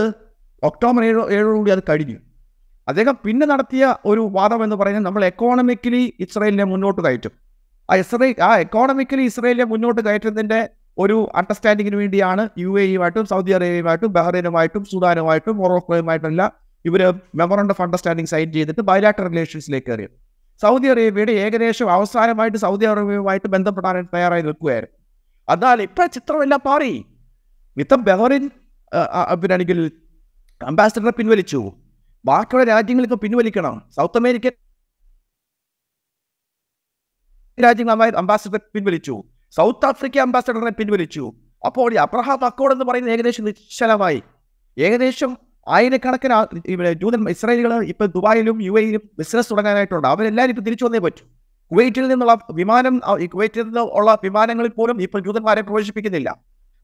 [0.63, 2.19] ഒക്ടോബർ ഏഴ് ഏഴോടുകൂടി അത് കഴിഞ്ഞു.
[2.89, 7.33] അദ്ദേഹം പിന്നെ നടത്തിയ ഒരു വാദം എന്ന് പറയുന്നത് നമ്മൾ എക്കോണമിക്കലി ഇസ്രയേലിനെ മുന്നോട്ട് കയറ്റും.
[7.89, 14.11] ആ ഇസ്രയേൽ ആ എക്കോണമിക്കലി ഇസ്രയേലിനെ മുന്നോട്ട് കയറ്റുന്നതിന്റെ ഒരു അണ്ടർസ്റ്റാൻഡിങ്ങിന് വേണ്ടിയാണ് യു എ ഇയുമായിട്ടും സൗദി അറേബ്യയുമായിട്ടും
[14.13, 16.51] ബഹ്റൈനുമായിട്ടും സുഡാനുമായിട്ടും മൊറോക്കോയുമായിട്ടെല്ലാം
[16.85, 17.03] ഇവർ
[17.35, 20.28] മെമ്മറണ്ടം ഓഫ് അണ്ടർസ്റ്റാൻഡിങ് സൈൻ ചെയ്തിട്ട് ബയലാറ്റർ റിലേഷൻസിലേക്ക് കയറിയത്.
[20.63, 24.99] സൗദി അറേബ്യയുടെ ഏകദേശം അവസാനമായിട്ട് സൗദി അറേബ്യയുമായിട്ട് ബന്ധപ്പെടാൻ തയ്യാറായി നിൽക്കുകയായിരുന്നു.
[25.53, 27.05] എന്നാൽ ഇപ്പം ചിത്രമെല്ലാം മാറി.
[27.77, 28.51] മിത്തം ബെഹറിൻ
[29.43, 29.91] പിന്നെ
[30.67, 31.73] അംബാസിഡറെ പിൻവലിച്ചു.
[32.25, 33.83] ബാക്കിയുള്ള രാജ്യങ്ങൾക്ക് പിൻവലിക്കണം.
[33.97, 34.51] സൗത്ത് അമേരിക്കൻ
[37.63, 39.23] രാജ്യങ്ങൾ അംബാസഡറെ പിൻവലിച്ചു.
[39.51, 41.33] സൗത്ത് ആഫ്രിക്ക അംബാസിഡറിനെ പിൻവലിച്ചു.
[41.67, 44.23] അപ്പോൾ ഈ അബ്രഹാം അക്കോഡ് എന്ന് പറയുന്നത് ഏകദേശം നിശ്ചലമായി.
[44.79, 45.37] ഏകദേശം
[45.77, 46.35] ആയിരക്കണക്കിന്
[46.73, 50.09] ഇവിടെ ജൂതൻ ഇസ്രായേലുകൾ ഇപ്പൊ ദുബായിലും യു എയിലും ബിസിനസ് തുടങ്ങാനായിട്ടുണ്ട്.
[50.09, 51.27] അവരെല്ലാവരും ഇപ്പൊ തിരിച്ചു വന്നേ പറ്റും.
[51.71, 53.01] കുവൈറ്റിൽ നിന്നുള്ള വിമാനം
[53.33, 56.37] കുവൈറ്റിൽ നിന്ന് ഉള്ള വിമാനങ്ങളിൽ പോലും ഇപ്പൊ ജൂതന്മാരെ പ്രവേശിപ്പിക്കുന്നില്ല.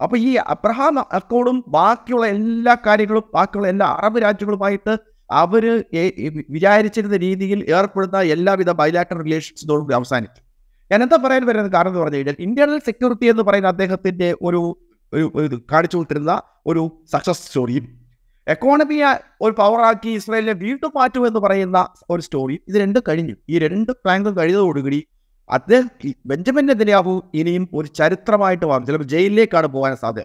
[0.03, 4.97] അപ്പൊ ഈ അബ്രഹാം അക്കോഡും ബാക്കിയുള്ള എല്ലാ കാര്യങ്ങളും ബാക്കിയുള്ള എല്ലാ അറബ് രാജ്യങ്ങളുമായിട്ട്
[5.31, 5.85] അവർ
[6.51, 10.41] വിചാരിച്ചിരുന്ന രീതിയിൽ ഏർപ്പെടുന്ന എല്ലാവിധ ബൈലാറ്റർ റിലേഷൻസിനോടും അവസാനിച്ചു.
[10.93, 11.73] ഞാൻ എന്താ പറയാൻ വരുന്നത്?
[11.73, 14.79] കാരണം എന്ന് പറഞ്ഞു കഴിഞ്ഞാൽ ഇന്റേണൽ സെക്യൂരിറ്റി എന്ന് പറയുന്ന അദ്ദേഹത്തിന്റെ ഒരു
[15.35, 18.04] ഒരു കാണിച്ചു കൊടുത്തിരുന്ന ഒരു സക്സസ് സ്റ്റോറിയും
[18.49, 23.35] എക്കോണമിയെ ഒരു പവറാക്കി ഇസ്രായേലിനെ വീണ്ടും മാറ്റുമെന്ന് പറയുന്ന ഒരു സ്റ്റോറി ഇത് രണ്ടും കഴിഞ്ഞു.
[23.49, 25.07] ഈ രണ്ട് പ്ലാങ്കും കഴിഞ്ഞതോടുകൂടി
[25.51, 25.91] അദ്ദേഹം
[26.27, 30.25] ബെഞ്ചമിൻ നെതിരാവു ഇനിയും ഒരു ചരിത്രമായിട്ട് വാങ്ങും ചിലപ്പോൾ ജയിലിലേക്കാണ് പോകാൻ സാധ്യത.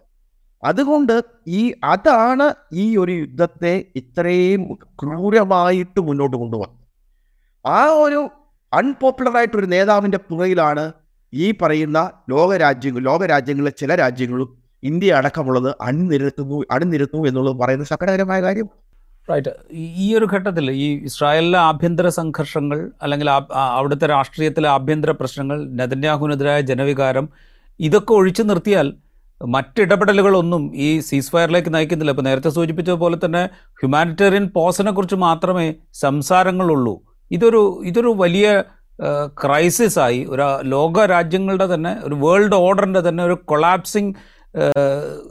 [0.64, 6.78] അതുകൊണ്ട് ഈ അതാണ് ഈ ഒരു യുദ്ധത്തെ ഇത്രയും ക്രൂരമായിട്ട് മുന്നോട്ട് കൊണ്ടുപോകുന്നത്.
[7.68, 8.30] ആ ഒരു
[8.74, 10.92] അൺപോപ്പുലർ ആയിട്ടൊരു നേതാവിന്റെ പുറയിലാണ്
[11.34, 14.50] ഈ പറയുന്ന ലോകരാജ്യങ്ങൾ ലോകരാജ്യങ്ങളിലെ ചില രാജ്യങ്ങളും
[14.84, 18.70] ഇന്ത്യ അടക്കമുള്ളത് അണിനിരത്തുന്നു അണിനിരത്തുന്നു എന്നുള്ളത് പറയുന്ന സങ്കടകരമായ കാര്യം.
[19.32, 27.30] റൈറ്റ് ഈ ഒരു ഘട്ടത്തിൽ ഈ ഇസ്രായേലിലെ ആഭ്യന്തര സംഘർഷങ്ങൾ അല്ലെങ്കിൽ അവിടുത്തെ രാഷ്ട്രീയത്തിലെ ആഭ്യന്തര പ്രശ്നങ്ങൾ നെതന്യാഹുവിനെതിരായ ജനവികാരം
[27.80, 28.94] ഇതൊക്കെ ഒഴിച്ചു നിർത്തിയാൽ
[29.46, 32.12] മറ്റിടപെടലുകളൊന്നും ഈ സീസ് ഫയറിലേക്ക് നയിക്കുന്നില്ല.
[32.12, 37.02] ഇപ്പോൾ നേരത്തെ സൂചിപ്പിച്ചതുപോലെ തന്നെ ഹ്യൂമാനിറ്റേറിയൻ പോസിനെ കുറിച്ച് മാത്രമേ സംസാരങ്ങളുള്ളൂ.
[37.32, 38.64] ഇതൊരു ഇതൊരു വലിയ
[39.44, 40.26] ക്രൈസിസ് ആയി.
[40.26, 44.14] ഒരു ലോക രാജ്യങ്ങളുടെ തന്നെ ഒരു വേൾഡ് ഓർഡറിന്റെ തന്നെ ഒരു കൊളാപ്സിങ്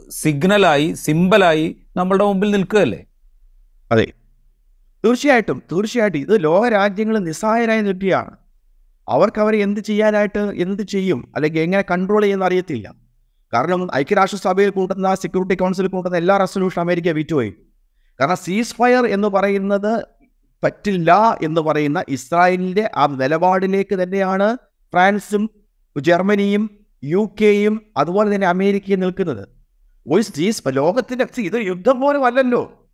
[0.09, 3.05] സിഗ്നലായി സിമ്പലായി നമ്മളുടെ മുമ്പിൽ നിൽക്കുകയല്ലേ?
[3.91, 4.07] അതെ.
[5.05, 6.19] തീർച്ചയായിട്ടും തീർച്ചയായിട്ടും.
[6.19, 8.37] ഇത് ലോകരാജ്യങ്ങൾ നിസ്സഹായരായി നിൽക്കുകയാണ്
[9.09, 12.95] അവർക്ക് അവർ എന്ത് ചെയ്യാനായിട്ട് എന്ത് ചെയ്യും അല്ലെങ്കിൽ എങ്ങനെ കൺട്രോൾ ചെയ്യുന്ന അറിയത്തില്ല.
[13.53, 17.53] കാരണം ഐക്യരാഷ്ട്രസഭയിൽ കൂട്ടുന്ന സെക്യൂരിറ്റി കൗൺസിലിൽ കൂട്ടുന്ന എല്ലാ റെസൊല്യൂഷൻ അമേരിക്ക വിറ്റുപോയി
[18.19, 20.05] കാരണം സീസ് ഫയർ എന്ന് പറയുന്നത്
[20.63, 24.57] പറ്റില്ല എന്ന് പറയുന്ന ഇസ്രായേലിന്റെ ആ നിലപാടിലേക്ക് തന്നെയാണ്
[24.93, 25.49] ഫ്രാൻസും
[25.99, 29.47] ജർമ്മനിയും യു കെയും അതുപോലെ തന്നെ അമേരിക്കയും നിൽക്കുന്നത്.
[30.69, 32.89] ലോകത്തിന്റെ ഇത് യുദ്ധം പോലും അല്ലല്ലോ.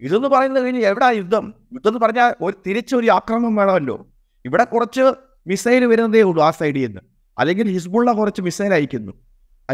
[0.00, 1.54] ഇതെന്ന് പറയുന്നത് കഴിഞ്ഞാൽ എവിടാ യുദ്ധം?
[1.72, 4.06] യുദ്ധം എന്ന് പറഞ്ഞാൽ ഒരു തിരിച്ചൊരു ആക്രമണം വേണമല്ലോ.
[4.44, 5.12] ഇവിടെ കുറച്ച്
[5.46, 7.00] മിസൈൽ വരുന്നതേ ഉള്ളൂ ആ സൈഡിൽ നിന്ന്.
[7.38, 9.12] അല്ലെങ്കിൽ ഹിസ്ബുള്ള കുറച്ച് മിസൈൽ അയക്കുന്നു.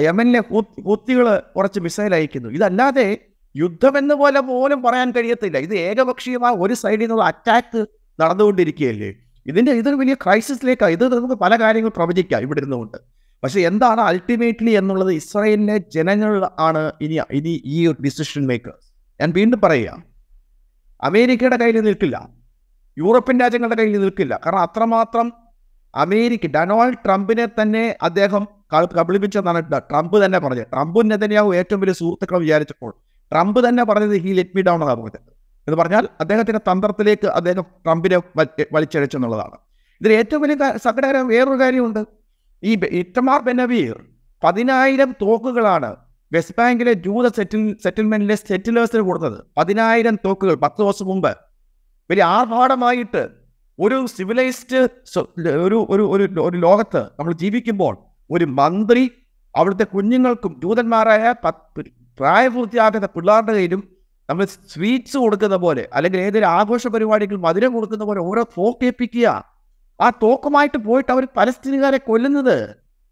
[0.00, 0.40] യമനിലെ
[0.80, 2.48] കൂത്തികൾ കുറച്ച് മിസൈൽ അയക്കുന്നു.
[2.48, 3.18] ഇതല്ലാതെ
[3.56, 5.58] യുദ്ധമെന്ന് പോലെ പോലും പറയാൻ കഴിയത്തില്ല.
[5.58, 7.86] ഇത് ഏകപക്ഷീയമായ ഒരു സൈഡിൽ നിന്നുള്ള അറ്റാക്ക്
[8.20, 9.14] നടന്നുകൊണ്ടിരിക്കുകയല്ലേ?
[9.46, 13.15] ഇതിന്റെ ഇതൊരു വലിയ ക്രൈസിസിലേക്കാണ് ഇത് നമുക്ക് പല കാര്യങ്ങൾ പ്രവചിക്കാം ഇവിടെ ഇരുന്നുകൊണ്ട്.
[13.42, 18.86] പക്ഷെ എന്താണ് അൾട്ടിമേറ്റ്ലി എന്നുള്ളത് ഇസ്രായേലിലെ ജനങ്ങൾ ആണ് ഇനി ഇനി ഈ ഒരു ഡിസിഷൻ മേക്കേഴ്സ്
[19.20, 20.02] ഞാൻ വീണ്ടും പറയുക.
[21.02, 22.28] അമേരിക്കയുടെ കയ്യിൽ നിൽക്കില്ല.
[22.98, 24.40] യൂറോപ്യൻ രാജ്യങ്ങളുടെ കയ്യിൽ നിൽക്കില്ല.
[24.46, 25.32] കാരണം അത്രമാത്രം
[25.94, 30.66] അമേരിക്ക ഡൊണാൾഡ് ട്രംപിനെ തന്നെ അദ്ദേഹം കബളിപ്പിച്ചെന്നാണ് ട്രംപ് തന്നെ പറഞ്ഞത്.
[30.72, 32.94] ട്രംപും നെതന്യാവും ഏറ്റവും വലിയ സുഹൃത്തുക്കൾ വിചാരിച്ചപ്പോൾ
[33.32, 35.32] ട്രംപ് തന്നെ പറഞ്ഞത് ഹീ ലെറ്റ് മീ ഡൗൺ എന്നാണ് പറഞ്ഞത്.
[35.68, 38.16] എന്ന് പറഞ്ഞാൽ അദ്ദേഹത്തിന്റെ തന്ത്രത്തിലേക്ക് അദ്ദേഹം ട്രംപിനെ
[38.72, 39.56] വലിച്ചഴച്ചെന്നുള്ളതാണ്
[40.00, 42.25] ഇതിൽ ഏറ്റവും വലിയ സങ്കടകരം വേറൊരു കാര്യമുണ്ട്.
[42.68, 43.96] ഈ ഇറ്റമാർ ബെനവീർ
[44.42, 45.90] പതിനായിരം തോക്കുകളാണ്
[46.32, 49.38] വെസ്റ്റ് ബാങ്കിലെ ജൂത സെറ്റിൽ സെറ്റിൽമെന്റിലെ സെറ്റിലേഴ്സിന് കൊടുത്തത്.
[49.58, 51.32] പതിനായിരം തോക്കുകൾ പത്ത് ദിവസം മുമ്പ്.
[52.10, 53.22] വലിയ ആർഭാടമായിട്ട്
[53.78, 54.80] ഒരു സിവിലൈസ്ഡ്
[55.66, 56.04] ഒരു ഒരു
[56.40, 57.94] ഒരു ലോകത്ത് നമ്മൾ ജീവിക്കുമ്പോൾ
[58.30, 59.04] ഒരു മന്ത്രി
[59.54, 61.34] അവിടുത്തെ കുഞ്ഞുങ്ങൾക്കും ജൂതന്മാരായ
[62.18, 63.82] പ്രായപൂർത്തിയാക്കുന്ന പിള്ളേരുടെ കയ്യിലും
[64.28, 69.28] നമ്മൾ സ്വീറ്റ്സ് കൊടുക്കുന്ന പോലെ അല്ലെങ്കിൽ ഏതൊരു ആഘോഷ പരിപാടികൾ മധുരം കൊടുക്കുന്ന പോലെ ഓരോ തോക്ക് ഏൽപ്പിക്കുക
[70.00, 72.58] ആ തോക്കുമായിട്ട് പോയിട്ട് അവർ പലസ്തീനുകാരെ കൊല്ലുന്നത്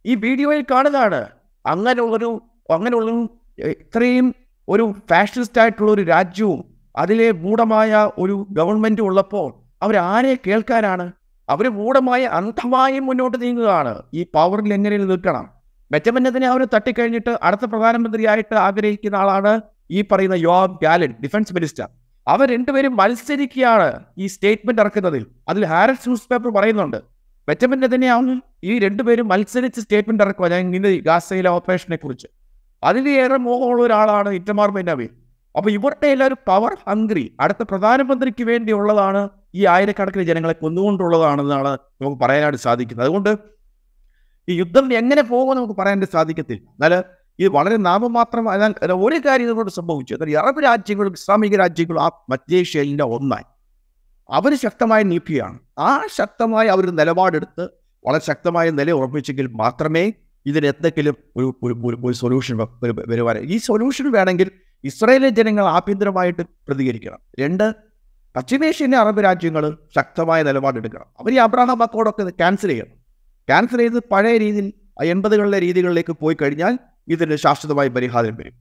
[0.04, 1.20] ഈ വീഡിയോയിൽ കാണുന്നതാണ്.
[1.64, 2.30] അങ്ങനെ അങ്ങനെയുള്ളൊരു
[2.76, 3.10] അങ്ങനെയുള്ള
[3.84, 4.26] ഇത്രയും
[4.68, 6.60] ഒരു ഫാഷനിസ്റ്റ് ആയിട്ടുള്ള ഒരു രാജ്യവും
[6.94, 9.48] അതിലെ മൂഢമായ ഒരു ഗവൺമെന്റും ഉള്ളപ്പോൾ
[9.82, 11.06] അവരാരെ കേൾക്കാനാണ്?
[11.48, 13.94] അവർ മൂഢമായ അന്ധമായി മുന്നോട്ട് നീങ്ങുകയാണ്.
[14.18, 15.46] ഈ പവറിൽ എങ്ങനെ നിൽക്കണം?
[15.90, 19.52] മെച്ചമന്നതിനെ അവർ തട്ടിക്കഴിഞ്ഞിട്ട് അടുത്ത പ്രധാനമന്ത്രിയായിട്ട് ആഗ്രഹിക്കുന്ന ആളാണ്
[19.90, 21.88] ഈ പറയുന്ന യോബ് ഗാലൻ ഡിഫൻസ് മിനിസ്റ്റർ.
[22.26, 25.26] അവർ രണ്ടുപേരും മത്സരിക്കുകയാണ് ഈ സ്റ്റേറ്റ്മെന്റ് ഇറക്കുന്നതിൽ.
[25.48, 26.96] അതിൽ ഹാരസ് ന്യൂസ് പേപ്പർ പറയുന്നുണ്ട്
[27.48, 30.48] മെച്ചമന്നതിനെയാണ് ഈ രണ്ടുപേരും മത്സരിച്ച് സ്റ്റേറ്റ്മെന്റ് ഇറക്കുക.
[30.48, 32.28] ഞാൻ ഇങ്ങനെ ഗാസയിലെ ഓപ്പറേഷനെ കുറിച്ച്.
[32.82, 35.08] അതിലേറെ മോഹമുള്ള ഒരാളാണ് ഇറ്റമാർ ബെന്നവി
[35.56, 43.06] അപ്പൊ ഇവരുടെ എല്ലാവരും പവർ ഹംഗ്രി അടുത്ത പ്രധാനമന്ത്രിക്ക് വേണ്ടിയുള്ളതാണ് ഈ ആയിരക്കണക്കിന് ജനങ്ങളെ കൊന്നുകൊണ്ടുള്ളതാണെന്നാണ് നമുക്ക് പറയാനായിട്ട് സാധിക്കുന്നത്.
[43.06, 43.38] അതുകൊണ്ട്
[44.48, 46.62] ഈ യുദ്ധം എങ്ങനെ പോകുമെന്ന് നമുക്ക് പറയാനായിട്ട് സാധിക്കത്തില്ല.
[46.70, 46.94] എന്നാൽ
[47.38, 48.44] ഇത് വളരെ നാമമാത്രം
[48.92, 50.14] ഒരു കാര്യം ഇതുകൊണ്ട് സംഭവിച്ചു.
[50.14, 53.44] എന്നാൽ അറബ് രാജ്യങ്ങളും ഇസ്ലാമിക രാജ്യങ്ങളും ആ മധ്യേഷ്യയിലെ ഒന്നായി.
[54.30, 57.68] അവർ ശക്തമായ നീക്കുകയാണ് ആ ശക്തമായ അവർ നിലപാടെടുത്ത്
[58.06, 60.12] വളരെ ശക്തമായ നില ഉറപ്പിച്ചെങ്കിൽ മാത്രമേ
[60.46, 61.58] ഇതിന് എന്തെങ്കിലും ഒരു
[62.06, 62.56] ഒരു സൊല്യൂഷൻ
[63.08, 64.50] വരുവാൻ ഈ സൊല്യൂഷൻ വേണമെങ്കിൽ
[64.84, 67.18] ഇസ്രായേലിലെ ജനങ്ങൾ ആഭ്യന്തരമായിട്ട് പ്രതികരിക്കണം.
[67.40, 67.74] രണ്ട്
[68.36, 71.06] പശ്ചിമേഷ്യയിലെ അറബ് രാജ്യങ്ങൾ ശക്തമായ നിലപാടെടുക്കണം.
[71.20, 72.96] അവർ ഈ അബ്രാഹം അക്കോഡൊക്കെ ക്യാൻസൽ ചെയ്യണം.
[73.48, 74.72] ക്യാൻസൽ ചെയ്ത് പഴയ രീതിയിൽ
[75.04, 78.54] എൺപതുകളിലെ രീതികളിലേക്ക് പോയി കഴിഞ്ഞാൽ ഇതിന് ശാശ്വതമായ പരിഹാരം വരും.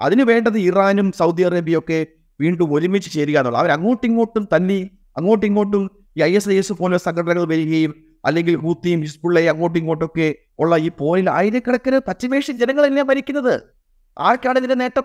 [0.00, 2.06] അതിന് വേണ്ടത് ഇറാനും സൗദി അറേബ്യയും ഒക്കെ
[2.40, 3.70] വീണ്ടും ഒരുമിച്ച് ചേരുക എന്നുള്ളത് അവർ
[4.04, 9.50] ഇങ്ങോട്ടും തന്നെ അങ്ങോട്ടും ഇങ്ങോട്ടും ഈ ഐ എസ് ഐ എസ് പോലുള്ള സംഘടനകൾ വരികയും അല്ലെങ്കിൽ ഹൂത്തിയും ഹിസ്ബുള്ളയും
[9.50, 13.54] അങ്ങോട്ടും ഇങ്ങോട്ടൊക്കെ ഉള്ള ഈ പോരിൽ ആയിരക്കണക്കിന് പശ്ചിമേഷ്യൻ ജനങ്ങളല്ലേ മരിക്കുന്നത്
[14.16, 15.04] ആർക്കാണ് ഇതിന്റെ നേട്ടം?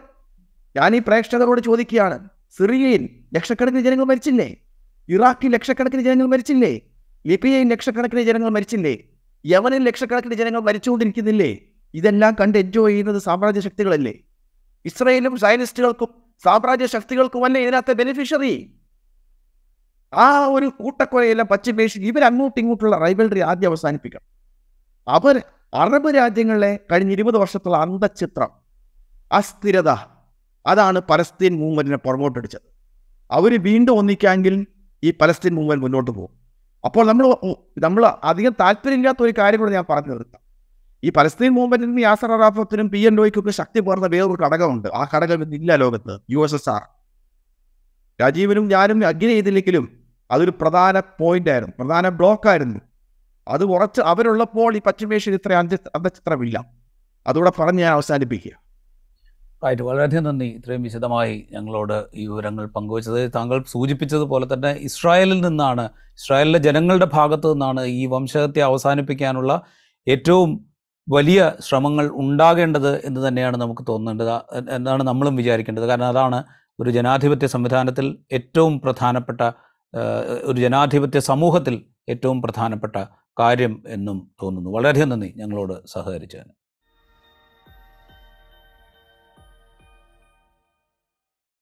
[0.77, 2.29] ഞാൻ ഈ പ്രേക്ഷകരോട് ചോദിക്കുകയാണ്.
[2.57, 4.47] സിറിയയിൽ ലക്ഷക്കണക്കിന് ജനങ്ങൾ മരിച്ചില്ലേ?
[5.09, 6.81] ഇറാഖിൽ ലക്ഷക്കണക്കിന് ജനങ്ങൾ മരിച്ചില്ലേ?
[7.27, 8.93] ലിബിയയിൽ ലക്ഷക്കണക്കിന് ജനങ്ങൾ മരിച്ചില്ലേ?
[9.45, 11.51] യമനിൽ ലക്ഷക്കണക്കിന് ജനങ്ങൾ മരിച്ചുകൊണ്ടിരിക്കുന്നില്ലേ?
[11.93, 14.13] ഇതെല്ലാം കണ്ട് എൻജോയ് ചെയ്യുന്നത് സാമ്രാജ്യ ശക്തികളല്ലേ?
[14.85, 16.09] ഇസ്രയേലും സയനിസ്റ്റുകൾക്കും
[16.43, 18.53] സാമ്രാജ്യ ശക്തികൾക്കുമല്ലേ ഇതിനകത്തെ ബെനിഫിഷ്യറി
[20.13, 24.25] ആ ഒരു കൂട്ടക്കൊലയെല്ലാം പശ്ചിമേഷ്യൻ ഇവർ അങ്ങോട്ടും ഇങ്ങോട്ടുള്ള റൈവൽറി ആദ്യം അവസാനിപ്പിക്കണം.
[25.07, 25.41] അവർ
[25.73, 28.51] അറബ് രാജ്യങ്ങളിലെ കഴിഞ്ഞ ഇരുപത് വർഷത്തുള്ള അന്തചിത്രം
[29.31, 29.89] അസ്ഥിരത
[30.65, 32.67] അതാണ് പലസ്തീൻ മൂവ്മെന്റിനെ പുറകോട്ടടിച്ചത്
[33.31, 34.67] അവർ വീണ്ടും ഒന്നിക്കാമെങ്കിൽ
[35.03, 36.33] ഈ പലസ്തീൻ മൂവ്മെന്റ് മുന്നോട്ട് പോകും.
[36.85, 37.25] അപ്പോൾ നമ്മൾ
[37.77, 40.42] നമ്മൾ അധികം താല്പര്യമില്ലാത്ത ഒരു കാര്യം കൂടെ ഞാൻ പറഞ്ഞു നിർത്താം
[41.03, 44.87] ഈ പലസ്തീൻ മൂവ്മെന്റിനും യാസർ അറാഫത്തിനും പി എൻ ഒയ്ക്കും ഒക്കെ ശക്തി പകർന്ന വേറൊരു ഘടകമുണ്ട്.
[44.87, 46.19] ആ ഘടകം ഇന്നില്ല ലോകത്ത്.
[46.29, 46.81] യു എസ് എസ് ആർ
[48.21, 51.73] രാജീവനും ഞാനും അഗ്നി ചെയ്തില്ലെങ്കിലും അതൊരു പ്രധാന പോയിന്റ് ആയിരുന്നു.
[51.79, 52.79] പ്രധാന ബ്ലോക്ക് ആയിരുന്നു.
[53.47, 56.65] അത് ഉറച്ച് അവരുള്ളപ്പോൾ ഈ പശ്ചിമേഷ്യയിൽ ഇത്ര അന്ത്യ അന്തചിത്രമില്ല.
[57.27, 58.51] അതുകൂടെ പറഞ്ഞ് ഞാൻ അവസാനിപ്പിക്കുക
[59.65, 60.45] റൈറ്റ് വളരെയധികം നന്ദി.
[60.45, 63.31] ഇത്രയും വിശദമായി ഞങ്ങളോട് ഈ വിവരങ്ങൾ പങ്കുവച്ചത്.
[63.35, 69.61] താങ്കൾ സൂചിപ്പിച്ചതുപോലെ തന്നെ ഇസ്രായേലിൽ നിന്നാണ് ഇസ്രായേലിലെ ജനങ്ങളുടെ ഭാഗത്തു നിന്നാണ് ഈ വംശഹത്യ അവസാനിപ്പിക്കാനുള്ള
[70.07, 70.72] ഏറ്റവും
[71.07, 74.31] വലിയ ശ്രമങ്ങൾ ഉണ്ടാകേണ്ടത് എന്ന് തന്നെയാണ് നമുക്ക് തോന്നേണ്ടത്
[74.75, 75.85] എന്നാണ് നമ്മളും വിചാരിക്കേണ്ടത്.
[75.85, 76.43] കാരണം അതാണ്
[76.79, 79.41] ഒരു ജനാധിപത്യ സംവിധാനത്തിൽ ഏറ്റവും പ്രധാനപ്പെട്ട
[80.43, 81.75] ഒരു ജനാധിപത്യ സമൂഹത്തിൽ
[82.09, 82.95] ഏറ്റവും പ്രധാനപ്പെട്ട
[83.39, 84.69] കാര്യം എന്നും തോന്നുന്നു.
[84.69, 86.53] വളരെയധികം നന്ദി ഞങ്ങളോട് സഹകരിച്ചതിന്.